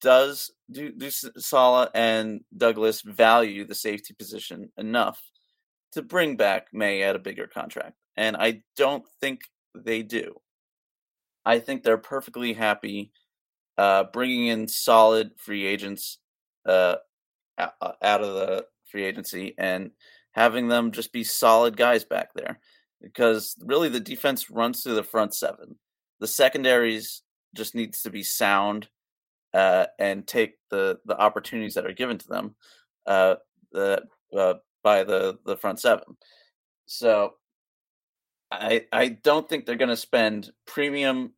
does 0.00 0.50
do, 0.70 0.92
do 0.92 1.10
Saleh 1.10 1.90
and 1.94 2.40
Douglas 2.56 3.02
value 3.02 3.66
the 3.66 3.74
safety 3.74 4.14
position 4.14 4.70
enough 4.76 5.20
to 5.92 6.02
bring 6.02 6.36
back 6.36 6.68
Maye 6.72 7.02
at 7.02 7.16
a 7.16 7.20
bigger 7.20 7.46
contract? 7.46 7.94
And 8.16 8.36
I 8.36 8.62
don't 8.76 9.04
think 9.20 9.40
they 9.74 10.02
do. 10.02 10.34
I 11.44 11.58
think 11.58 11.82
they're 11.82 11.98
perfectly 11.98 12.52
happy 12.52 13.12
uh, 13.78 14.04
bringing 14.12 14.48
in 14.48 14.68
solid 14.68 15.32
free 15.36 15.64
agents 15.66 16.18
uh, 16.66 16.96
out 17.58 18.20
of 18.20 18.34
the 18.34 18.66
free 18.90 19.04
agency 19.04 19.54
and 19.58 19.90
having 20.32 20.68
them 20.68 20.92
just 20.92 21.12
be 21.12 21.24
solid 21.24 21.76
guys 21.76 22.04
back 22.04 22.32
there 22.34 22.60
because 23.00 23.56
really 23.64 23.88
the 23.88 24.00
defense 24.00 24.50
runs 24.50 24.82
through 24.82 24.94
the 24.94 25.02
front 25.02 25.34
seven. 25.34 25.76
The 26.20 26.26
secondaries 26.26 27.22
just 27.54 27.74
needs 27.74 28.02
to 28.02 28.10
be 28.10 28.22
sound 28.22 28.88
uh, 29.54 29.86
and 29.98 30.26
take 30.26 30.58
the 30.70 30.98
the 31.06 31.18
opportunities 31.18 31.74
that 31.74 31.86
are 31.86 31.92
given 31.92 32.18
to 32.18 32.28
them 32.28 32.54
uh, 33.06 33.36
the 33.72 34.02
uh, 34.36 34.54
by 34.82 35.04
the 35.04 35.38
the 35.44 35.56
front 35.56 35.80
seven. 35.80 36.16
So 36.86 37.34
I 38.50 38.86
I 38.92 39.08
don't 39.08 39.48
think 39.48 39.66
they're 39.66 39.76
going 39.76 39.88
to 39.88 39.96
spend 39.96 40.50
premium 40.66 41.32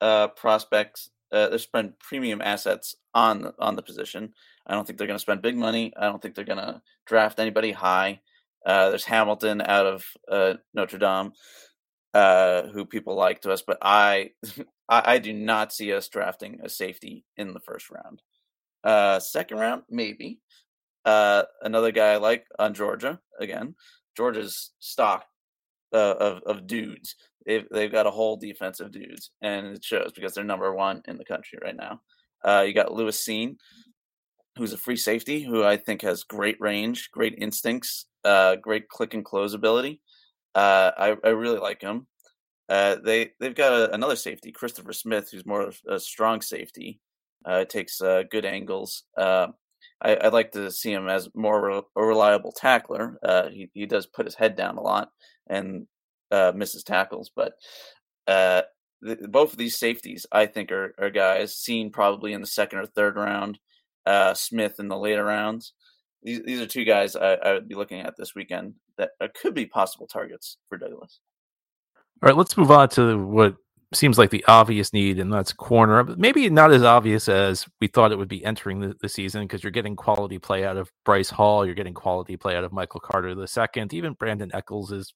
uh, 0.00 0.28
prospects. 0.28 1.10
Uh, 1.32 1.48
they 1.48 1.58
spend 1.58 1.98
premium 1.98 2.40
assets 2.40 2.96
on 3.14 3.52
on 3.58 3.76
the 3.76 3.82
position. 3.82 4.32
I 4.66 4.74
don't 4.74 4.86
think 4.86 4.98
they're 4.98 5.06
going 5.06 5.18
to 5.18 5.22
spend 5.22 5.42
big 5.42 5.56
money. 5.56 5.92
I 5.96 6.04
don't 6.06 6.20
think 6.20 6.34
they're 6.34 6.44
going 6.44 6.58
to 6.58 6.82
draft 7.06 7.38
anybody 7.38 7.72
high. 7.72 8.20
Uh, 8.64 8.90
there's 8.90 9.04
Hamilton 9.04 9.60
out 9.60 9.86
of 9.86 10.04
uh, 10.30 10.54
Notre 10.74 10.98
Dame, 10.98 11.32
uh, 12.14 12.62
who 12.68 12.84
people 12.84 13.14
like 13.14 13.42
to 13.42 13.52
us, 13.52 13.62
but 13.64 13.78
I, 13.80 14.30
I, 14.88 15.14
I 15.14 15.18
do 15.18 15.32
not 15.32 15.72
see 15.72 15.92
us 15.92 16.08
drafting 16.08 16.58
a 16.64 16.68
safety 16.68 17.24
in 17.36 17.54
the 17.54 17.60
first 17.60 17.90
round. 17.90 18.22
Uh, 18.82 19.20
second 19.20 19.58
round, 19.58 19.82
maybe. 19.88 20.40
Uh, 21.04 21.44
another 21.62 21.92
guy 21.92 22.14
I 22.14 22.16
like 22.16 22.44
on 22.58 22.74
Georgia 22.74 23.20
again. 23.38 23.76
Georgia's 24.16 24.72
stock 24.80 25.26
uh, 25.96 26.14
of 26.20 26.42
of 26.44 26.66
dudes. 26.66 27.16
They've 27.46 27.66
they've 27.70 27.92
got 27.92 28.06
a 28.06 28.10
whole 28.10 28.36
defense 28.36 28.80
of 28.80 28.92
dudes, 28.92 29.30
and 29.40 29.76
it 29.76 29.84
shows 29.84 30.12
because 30.14 30.34
they're 30.34 30.44
number 30.44 30.74
one 30.74 31.02
in 31.08 31.16
the 31.16 31.24
country 31.24 31.58
right 31.62 31.76
now. 31.76 32.00
Uh, 32.44 32.64
you 32.66 32.74
got 32.74 32.92
Lewis 32.92 33.24
Cine, 33.24 33.56
who's 34.56 34.72
a 34.72 34.78
free 34.78 34.96
safety, 34.96 35.42
who 35.42 35.64
I 35.64 35.76
think 35.76 36.02
has 36.02 36.22
great 36.22 36.56
range, 36.60 37.10
great 37.10 37.34
instincts, 37.38 38.06
uh, 38.24 38.56
great 38.56 38.88
click 38.88 39.14
and 39.14 39.24
close 39.24 39.54
ability. 39.54 40.00
Uh, 40.54 40.90
I, 40.96 41.16
I 41.24 41.28
really 41.30 41.58
like 41.58 41.80
him. 41.80 42.06
Uh, 42.68 42.96
they 43.02 43.30
they've 43.40 43.54
got 43.54 43.72
a, 43.72 43.94
another 43.94 44.16
safety, 44.16 44.52
Christopher 44.52 44.92
Smith, 44.92 45.30
who's 45.30 45.46
more 45.46 45.62
of 45.62 45.80
a 45.88 45.98
strong 45.98 46.42
safety. 46.42 47.00
Takes 47.68 48.00
good 48.30 48.44
angles. 48.44 49.04
Uh, 50.04 50.16
I, 50.20 50.26
would 50.26 50.32
like 50.32 50.52
to 50.52 50.70
see 50.70 50.92
him 50.92 51.08
as 51.08 51.28
more 51.34 51.70
of 51.70 51.84
a 51.96 52.04
reliable 52.04 52.52
tackler. 52.52 53.18
Uh, 53.22 53.48
he 53.48 53.70
he 53.74 53.86
does 53.86 54.06
put 54.06 54.26
his 54.26 54.34
head 54.34 54.56
down 54.56 54.76
a 54.76 54.82
lot 54.82 55.10
and 55.48 55.86
uh, 56.30 56.52
misses 56.54 56.82
tackles, 56.82 57.30
but 57.34 57.54
uh, 58.26 58.62
both 59.28 59.52
of 59.52 59.58
these 59.58 59.78
safeties, 59.78 60.26
I 60.32 60.46
think, 60.46 60.72
are, 60.72 60.94
are 60.98 61.10
guys 61.10 61.56
seen 61.56 61.90
probably 61.90 62.32
in 62.32 62.40
the 62.40 62.46
second 62.46 62.80
or 62.80 62.86
third 62.86 63.16
round. 63.16 63.58
Uh, 64.04 64.34
Smith 64.34 64.78
in 64.78 64.86
the 64.86 64.96
later 64.96 65.24
rounds. 65.24 65.72
These, 66.22 66.42
these 66.44 66.60
are 66.60 66.66
two 66.66 66.84
guys 66.84 67.16
I, 67.16 67.34
I 67.34 67.52
would 67.54 67.68
be 67.68 67.74
looking 67.74 68.00
at 68.00 68.14
this 68.16 68.36
weekend 68.36 68.74
that 68.98 69.10
could 69.40 69.52
be 69.54 69.66
possible 69.66 70.06
targets 70.06 70.58
for 70.68 70.78
Douglas. 70.78 71.20
All 72.22 72.28
right, 72.28 72.36
let's 72.36 72.56
move 72.56 72.70
on 72.70 72.88
to 72.90 73.18
what 73.18 73.56
seems 73.96 74.18
like 74.18 74.30
the 74.30 74.44
obvious 74.46 74.92
need, 74.92 75.18
and 75.18 75.32
that's 75.32 75.52
corner. 75.52 76.04
Maybe 76.04 76.48
not 76.50 76.72
as 76.72 76.82
obvious 76.82 77.28
as 77.28 77.66
we 77.80 77.88
thought 77.88 78.12
it 78.12 78.18
would 78.18 78.28
be 78.28 78.44
entering 78.44 78.80
the, 78.80 78.94
the 79.00 79.08
season 79.08 79.42
because 79.42 79.62
you're 79.62 79.70
getting 79.70 79.96
quality 79.96 80.38
play 80.38 80.64
out 80.64 80.76
of 80.76 80.90
Bryce 81.04 81.30
Hall, 81.30 81.66
you're 81.66 81.74
getting 81.74 81.94
quality 81.94 82.36
play 82.36 82.56
out 82.56 82.64
of 82.64 82.72
Michael 82.72 83.00
Carter 83.00 83.34
the 83.34 83.48
second. 83.48 83.92
Even 83.92 84.14
Brandin 84.14 84.54
Echols 84.54 84.92
is 84.92 85.14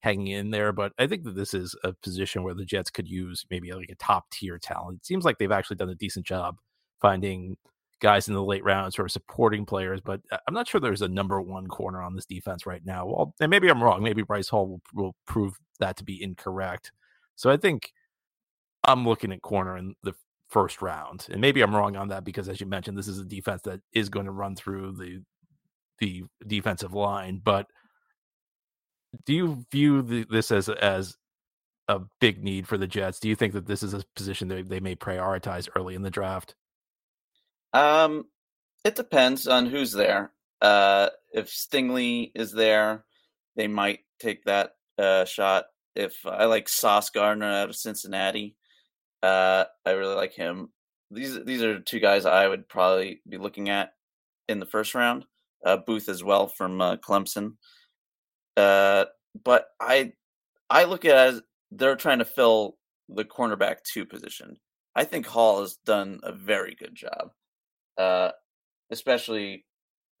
hanging 0.00 0.28
in 0.28 0.50
there, 0.50 0.72
but 0.72 0.92
I 0.98 1.06
think 1.06 1.24
that 1.24 1.34
this 1.34 1.54
is 1.54 1.74
a 1.84 1.92
position 1.92 2.42
where 2.42 2.54
the 2.54 2.64
Jets 2.64 2.90
could 2.90 3.08
use 3.08 3.44
maybe 3.50 3.72
like 3.72 3.90
a 3.90 3.96
top 3.96 4.30
tier 4.30 4.58
talent. 4.58 4.98
It 4.98 5.06
seems 5.06 5.24
like 5.24 5.38
they've 5.38 5.50
actually 5.50 5.76
done 5.76 5.90
a 5.90 5.94
decent 5.94 6.26
job 6.26 6.56
finding 7.00 7.56
guys 8.00 8.28
in 8.28 8.34
the 8.34 8.42
late 8.42 8.64
rounds 8.64 8.96
who 8.96 9.02
are 9.02 9.08
supporting 9.08 9.66
players, 9.66 10.00
but 10.00 10.20
uh, 10.30 10.38
I'm 10.46 10.54
not 10.54 10.68
sure 10.68 10.80
there's 10.80 11.02
a 11.02 11.08
number 11.08 11.40
one 11.40 11.66
corner 11.66 12.00
on 12.00 12.14
this 12.14 12.26
defense 12.26 12.64
right 12.64 12.84
now. 12.84 13.06
Well, 13.06 13.34
and 13.40 13.50
maybe 13.50 13.68
I'm 13.68 13.82
wrong. 13.82 14.02
Maybe 14.02 14.22
Bryce 14.22 14.48
Hall 14.48 14.68
will, 14.68 14.80
will 14.94 15.16
prove 15.26 15.58
that 15.80 15.96
to 15.96 16.04
be 16.04 16.22
incorrect. 16.22 16.92
So 17.34 17.50
I 17.50 17.56
think 17.56 17.92
I'm 18.88 19.06
looking 19.06 19.32
at 19.32 19.42
corner 19.42 19.76
in 19.76 19.94
the 20.02 20.14
first 20.48 20.80
round, 20.80 21.26
and 21.30 21.40
maybe 21.40 21.60
I'm 21.60 21.76
wrong 21.76 21.94
on 21.94 22.08
that 22.08 22.24
because, 22.24 22.48
as 22.48 22.60
you 22.60 22.66
mentioned, 22.66 22.96
this 22.96 23.06
is 23.06 23.18
a 23.18 23.24
defense 23.24 23.62
that 23.62 23.80
is 23.92 24.08
going 24.08 24.26
to 24.26 24.32
run 24.32 24.56
through 24.56 24.92
the 24.92 25.22
the 25.98 26.24
defensive 26.46 26.94
line. 26.94 27.40
But 27.44 27.66
do 29.26 29.34
you 29.34 29.66
view 29.70 30.02
the, 30.02 30.26
this 30.30 30.50
as 30.50 30.68
as 30.68 31.16
a 31.88 32.00
big 32.20 32.42
need 32.42 32.66
for 32.66 32.78
the 32.78 32.86
Jets? 32.86 33.20
Do 33.20 33.28
you 33.28 33.36
think 33.36 33.52
that 33.52 33.66
this 33.66 33.82
is 33.82 33.94
a 33.94 34.04
position 34.16 34.48
that 34.48 34.68
they 34.68 34.80
may 34.80 34.96
prioritize 34.96 35.68
early 35.76 35.94
in 35.94 36.02
the 36.02 36.10
draft? 36.10 36.54
Um, 37.72 38.24
it 38.84 38.96
depends 38.96 39.46
on 39.46 39.66
who's 39.66 39.92
there. 39.92 40.32
Uh, 40.60 41.08
if 41.32 41.48
Stingley 41.48 42.32
is 42.34 42.52
there, 42.52 43.04
they 43.56 43.68
might 43.68 44.00
take 44.18 44.44
that 44.44 44.72
uh, 44.98 45.24
shot. 45.24 45.66
If 45.94 46.24
I 46.26 46.44
like 46.44 46.68
Sauce 46.68 47.10
Gardner 47.10 47.50
out 47.50 47.70
of 47.70 47.76
Cincinnati, 47.76 48.56
uh, 49.22 49.64
I 49.84 49.90
really 49.90 50.14
like 50.14 50.32
him. 50.32 50.70
These 51.10 51.44
these 51.44 51.62
are 51.62 51.80
two 51.80 52.00
guys 52.00 52.26
I 52.26 52.46
would 52.48 52.68
probably 52.68 53.22
be 53.28 53.38
looking 53.38 53.68
at 53.68 53.92
in 54.48 54.58
the 54.60 54.66
first 54.66 54.94
round. 54.94 55.24
Uh, 55.64 55.76
Booth 55.76 56.08
as 56.08 56.22
well 56.22 56.46
from 56.48 56.80
uh, 56.80 56.96
Clemson. 56.96 57.54
Uh, 58.56 59.06
but 59.44 59.66
I 59.80 60.12
I 60.70 60.84
look 60.84 61.04
at 61.04 61.16
as 61.16 61.42
they're 61.70 61.96
trying 61.96 62.18
to 62.18 62.24
fill 62.24 62.76
the 63.08 63.24
cornerback 63.24 63.76
two 63.82 64.04
position. 64.04 64.56
I 64.94 65.04
think 65.04 65.26
Hall 65.26 65.60
has 65.60 65.78
done 65.84 66.20
a 66.22 66.32
very 66.32 66.74
good 66.74 66.94
job 66.94 67.30
uh, 67.98 68.30
especially 68.90 69.66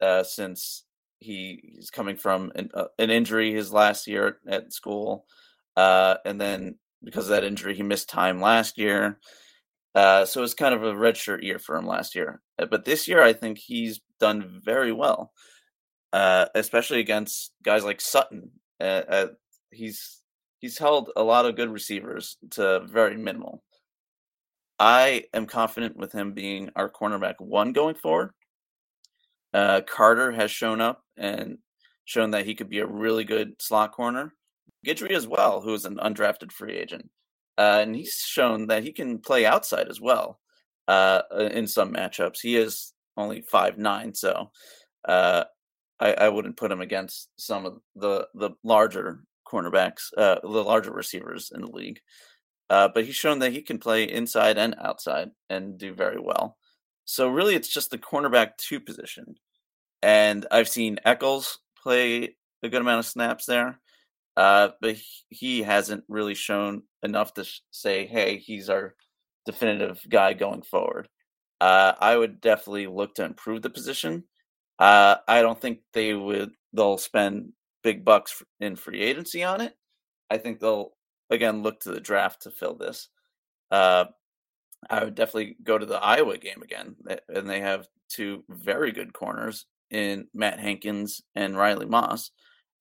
uh, 0.02 0.24
since 0.24 0.84
he, 1.20 1.72
he's 1.74 1.90
coming 1.90 2.16
from 2.16 2.52
an, 2.54 2.70
uh, 2.74 2.86
an, 2.98 3.10
injury 3.10 3.52
his 3.52 3.72
last 3.72 4.06
year 4.06 4.38
at 4.46 4.72
school, 4.72 5.24
uh, 5.76 6.16
and 6.24 6.40
then 6.40 6.74
because 7.02 7.24
of 7.24 7.30
that 7.30 7.44
injury, 7.44 7.74
he 7.74 7.82
missed 7.82 8.08
time 8.08 8.40
last 8.40 8.78
year. 8.78 9.18
Uh, 9.94 10.24
so 10.24 10.42
it's 10.42 10.54
kind 10.54 10.74
of 10.74 10.82
a 10.82 10.92
redshirt 10.92 11.42
year 11.42 11.58
for 11.58 11.76
him 11.76 11.86
last 11.86 12.14
year. 12.14 12.40
Uh, 12.58 12.66
but 12.66 12.84
this 12.84 13.08
year, 13.08 13.22
I 13.22 13.32
think 13.32 13.58
he's 13.58 14.00
done 14.20 14.60
very 14.64 14.92
well, 14.92 15.32
especially 16.12 17.00
against 17.00 17.52
guys 17.62 17.84
like 17.84 18.00
Sutton. 18.00 18.50
he's 19.70 20.18
he's 20.58 20.78
held 20.78 21.10
a 21.16 21.22
lot 21.22 21.46
of 21.46 21.56
good 21.56 21.70
receivers 21.70 22.36
to 22.50 22.80
very 22.80 23.16
minimal. 23.16 23.62
I 24.78 25.24
am 25.34 25.46
confident 25.46 25.96
with 25.96 26.12
him 26.12 26.32
being 26.34 26.70
our 26.76 26.90
cornerback 26.90 27.34
one 27.38 27.72
going 27.72 27.96
forward. 27.96 28.30
Uh, 29.52 29.80
Carter 29.80 30.30
has 30.32 30.50
shown 30.50 30.80
up 30.80 31.02
and 31.16 31.58
shown 32.04 32.30
that 32.30 32.46
he 32.46 32.54
could 32.54 32.68
be 32.68 32.78
a 32.78 32.86
really 32.86 33.24
good 33.24 33.60
slot 33.60 33.92
corner. 33.92 34.34
Guidry 34.88 35.12
as 35.12 35.26
well, 35.26 35.60
who 35.60 35.74
is 35.74 35.84
an 35.84 35.96
undrafted 35.96 36.50
free 36.50 36.76
agent, 36.76 37.10
uh, 37.58 37.80
and 37.82 37.94
he's 37.94 38.14
shown 38.14 38.68
that 38.68 38.82
he 38.82 38.92
can 38.92 39.18
play 39.18 39.44
outside 39.44 39.88
as 39.88 40.00
well 40.00 40.40
uh, 40.86 41.22
in 41.52 41.66
some 41.66 41.92
matchups. 41.92 42.40
He 42.40 42.56
is 42.56 42.94
only 43.16 43.42
five 43.42 43.76
nine, 43.76 44.14
so 44.14 44.50
uh, 45.06 45.44
I, 46.00 46.12
I, 46.14 46.28
wouldn't 46.28 46.56
put 46.56 46.72
him 46.72 46.80
against 46.80 47.28
some 47.36 47.66
of 47.66 47.78
the 47.94 48.28
the 48.34 48.50
larger 48.64 49.24
cornerbacks, 49.46 50.10
uh, 50.16 50.36
the 50.42 50.48
larger 50.48 50.92
receivers 50.92 51.52
in 51.54 51.60
the 51.60 51.70
league. 51.70 52.00
Uh, 52.70 52.88
but 52.94 53.04
he's 53.04 53.14
shown 53.14 53.38
that 53.38 53.52
he 53.52 53.62
can 53.62 53.78
play 53.78 54.04
inside 54.04 54.58
and 54.58 54.74
outside 54.80 55.30
and 55.48 55.78
do 55.78 55.94
very 55.94 56.20
well. 56.20 56.58
So 57.04 57.28
really, 57.28 57.54
it's 57.54 57.72
just 57.72 57.90
the 57.90 57.98
cornerback 57.98 58.56
two 58.58 58.80
position, 58.80 59.36
and 60.02 60.46
I've 60.50 60.68
seen 60.68 60.98
Echols 61.04 61.58
play 61.82 62.36
a 62.62 62.68
good 62.68 62.80
amount 62.80 63.00
of 63.00 63.06
snaps 63.06 63.46
there. 63.46 63.80
Uh, 64.38 64.70
but 64.80 64.96
he 65.30 65.62
hasn't 65.64 66.04
really 66.06 66.34
shown 66.36 66.84
enough 67.02 67.34
to 67.34 67.44
say, 67.72 68.06
"Hey, 68.06 68.38
he's 68.38 68.70
our 68.70 68.94
definitive 69.44 70.00
guy 70.08 70.32
going 70.32 70.62
forward." 70.62 71.08
Uh, 71.60 71.94
I 71.98 72.16
would 72.16 72.40
definitely 72.40 72.86
look 72.86 73.16
to 73.16 73.24
improve 73.24 73.62
the 73.62 73.70
position. 73.70 74.22
Uh, 74.78 75.16
I 75.26 75.42
don't 75.42 75.60
think 75.60 75.80
they 75.92 76.14
would. 76.14 76.52
They'll 76.72 76.98
spend 76.98 77.52
big 77.82 78.04
bucks 78.04 78.40
in 78.60 78.76
free 78.76 79.00
agency 79.00 79.42
on 79.42 79.60
it. 79.60 79.74
I 80.30 80.38
think 80.38 80.60
they'll 80.60 80.92
again 81.30 81.64
look 81.64 81.80
to 81.80 81.90
the 81.90 82.00
draft 82.00 82.42
to 82.42 82.52
fill 82.52 82.76
this. 82.76 83.08
Uh, 83.72 84.04
I 84.88 85.02
would 85.02 85.16
definitely 85.16 85.56
go 85.64 85.78
to 85.78 85.86
the 85.86 85.98
Iowa 85.98 86.38
game 86.38 86.62
again, 86.62 86.94
and 87.28 87.50
they 87.50 87.58
have 87.58 87.88
two 88.08 88.44
very 88.48 88.92
good 88.92 89.12
corners 89.12 89.66
in 89.90 90.28
Matt 90.32 90.60
Hankins 90.60 91.22
and 91.34 91.56
Riley 91.56 91.86
Moss. 91.86 92.30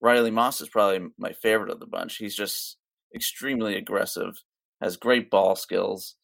Riley 0.01 0.31
Moss 0.31 0.61
is 0.61 0.69
probably 0.69 1.09
my 1.17 1.33
favorite 1.33 1.71
of 1.71 1.79
the 1.79 1.87
bunch. 1.87 2.17
He's 2.17 2.35
just 2.35 2.77
extremely 3.15 3.75
aggressive, 3.75 4.41
has 4.81 4.97
great 4.97 5.29
ball 5.29 5.55
skills. 5.55 6.15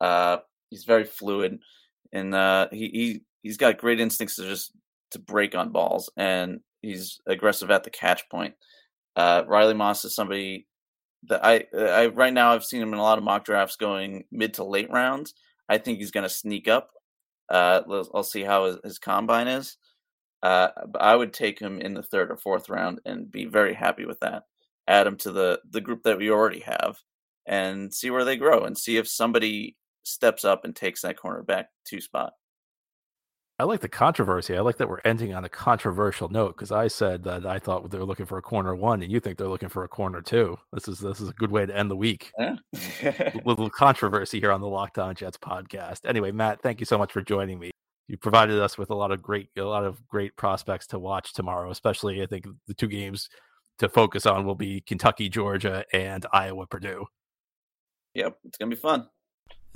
Uh, 0.00 0.38
he's 0.70 0.84
very 0.84 1.04
fluid, 1.04 1.58
and 2.12 2.34
uh, 2.34 2.68
he, 2.72 2.88
he 2.88 3.20
he's 3.42 3.56
got 3.56 3.78
great 3.78 4.00
instincts 4.00 4.36
to 4.36 4.42
just 4.42 4.72
to 5.12 5.18
break 5.18 5.54
on 5.54 5.70
balls, 5.70 6.10
and 6.16 6.60
he's 6.82 7.20
aggressive 7.26 7.70
at 7.70 7.84
the 7.84 7.90
catch 7.90 8.28
point. 8.28 8.54
Uh, 9.16 9.42
Riley 9.46 9.74
Moss 9.74 10.04
is 10.04 10.14
somebody 10.14 10.66
that 11.28 11.44
I 11.44 11.64
I 11.76 12.06
right 12.06 12.32
now 12.32 12.52
I've 12.52 12.64
seen 12.64 12.82
him 12.82 12.92
in 12.92 12.98
a 12.98 13.02
lot 13.02 13.18
of 13.18 13.24
mock 13.24 13.44
drafts 13.44 13.76
going 13.76 14.24
mid 14.32 14.54
to 14.54 14.64
late 14.64 14.90
rounds. 14.90 15.34
I 15.68 15.78
think 15.78 15.98
he's 15.98 16.10
going 16.10 16.24
to 16.24 16.30
sneak 16.34 16.66
up. 16.66 16.90
Uh, 17.48 17.82
I'll 18.14 18.22
see 18.22 18.42
how 18.42 18.66
his, 18.66 18.78
his 18.82 18.98
combine 18.98 19.48
is. 19.48 19.76
Uh, 20.42 20.68
I 20.98 21.14
would 21.14 21.32
take 21.32 21.58
him 21.58 21.80
in 21.80 21.94
the 21.94 22.02
third 22.02 22.30
or 22.30 22.36
fourth 22.36 22.68
round 22.68 23.00
and 23.04 23.30
be 23.30 23.44
very 23.44 23.74
happy 23.74 24.06
with 24.06 24.20
that. 24.20 24.44
Add 24.88 25.06
him 25.06 25.16
to 25.18 25.32
the 25.32 25.60
the 25.70 25.80
group 25.80 26.02
that 26.04 26.18
we 26.18 26.30
already 26.30 26.60
have, 26.60 26.98
and 27.46 27.92
see 27.92 28.10
where 28.10 28.24
they 28.24 28.36
grow, 28.36 28.64
and 28.64 28.76
see 28.76 28.96
if 28.96 29.06
somebody 29.06 29.76
steps 30.02 30.44
up 30.44 30.64
and 30.64 30.74
takes 30.74 31.02
that 31.02 31.18
cornerback 31.18 31.66
two 31.84 32.00
spot. 32.00 32.32
I 33.60 33.64
like 33.64 33.80
the 33.80 33.90
controversy. 33.90 34.56
I 34.56 34.60
like 34.60 34.78
that 34.78 34.88
we're 34.88 35.02
ending 35.04 35.34
on 35.34 35.44
a 35.44 35.48
controversial 35.50 36.30
note 36.30 36.56
because 36.56 36.72
I 36.72 36.88
said 36.88 37.24
that 37.24 37.44
I 37.44 37.58
thought 37.58 37.90
they 37.90 37.98
were 37.98 38.06
looking 38.06 38.24
for 38.24 38.38
a 38.38 38.42
corner 38.42 38.74
one, 38.74 39.02
and 39.02 39.12
you 39.12 39.20
think 39.20 39.36
they're 39.36 39.48
looking 39.48 39.68
for 39.68 39.84
a 39.84 39.88
corner 39.88 40.22
two. 40.22 40.58
This 40.72 40.88
is 40.88 40.98
this 40.98 41.20
is 41.20 41.28
a 41.28 41.34
good 41.34 41.50
way 41.50 41.66
to 41.66 41.76
end 41.76 41.90
the 41.90 41.96
week. 41.96 42.32
Yeah. 42.38 42.56
little 43.44 43.68
controversy 43.68 44.40
here 44.40 44.50
on 44.50 44.62
the 44.62 44.66
Locked 44.66 44.98
On 44.98 45.14
Jets 45.14 45.36
podcast. 45.36 46.06
Anyway, 46.06 46.32
Matt, 46.32 46.62
thank 46.62 46.80
you 46.80 46.86
so 46.86 46.96
much 46.96 47.12
for 47.12 47.20
joining 47.20 47.58
me. 47.58 47.70
You 48.10 48.16
provided 48.16 48.58
us 48.58 48.76
with 48.76 48.90
a 48.90 48.94
lot 48.96 49.12
of 49.12 49.22
great 49.22 49.50
a 49.56 49.62
lot 49.62 49.84
of 49.84 50.04
great 50.08 50.34
prospects 50.34 50.88
to 50.88 50.98
watch 50.98 51.32
tomorrow. 51.32 51.70
Especially, 51.70 52.20
I 52.20 52.26
think 52.26 52.44
the 52.66 52.74
two 52.74 52.88
games 52.88 53.28
to 53.78 53.88
focus 53.88 54.26
on 54.26 54.44
will 54.44 54.56
be 54.56 54.80
Kentucky, 54.80 55.28
Georgia, 55.28 55.84
and 55.92 56.26
Iowa, 56.32 56.66
Purdue. 56.66 57.06
Yep, 58.14 58.36
it's 58.42 58.58
gonna 58.58 58.70
be 58.70 58.74
fun. 58.74 59.06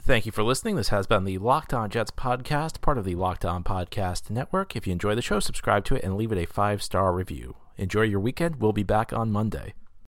Thank 0.03 0.27
you 0.27 0.33
for 0.33 0.43
listening. 0.43 0.75
This 0.75 0.89
has 0.89 1.07
been 1.07 1.23
the 1.23 1.39
Locked 1.39 1.73
On 1.73 1.89
Jets 1.89 2.11
podcast, 2.11 2.81
part 2.81 2.99
of 2.99 3.05
the 3.05 3.15
Locked 3.15 3.45
On 3.45 3.63
Podcast 3.63 4.31
Network. 4.31 4.75
If 4.75 4.89
you 4.89 4.93
enjoy 4.93 5.15
the 5.15 5.23
show, 5.23 5.39
subscribe 5.39 5.85
to 5.85 5.95
it 5.95 6.03
and 6.03 6.17
leave 6.17 6.33
it 6.33 6.39
a 6.39 6.45
five 6.45 6.83
star 6.83 7.13
review. 7.15 7.55
Enjoy 7.77 8.03
your 8.03 8.19
weekend. 8.19 8.57
We'll 8.57 8.73
be 8.73 8.83
back 8.83 9.13
on 9.13 9.31
Monday. 9.31 9.75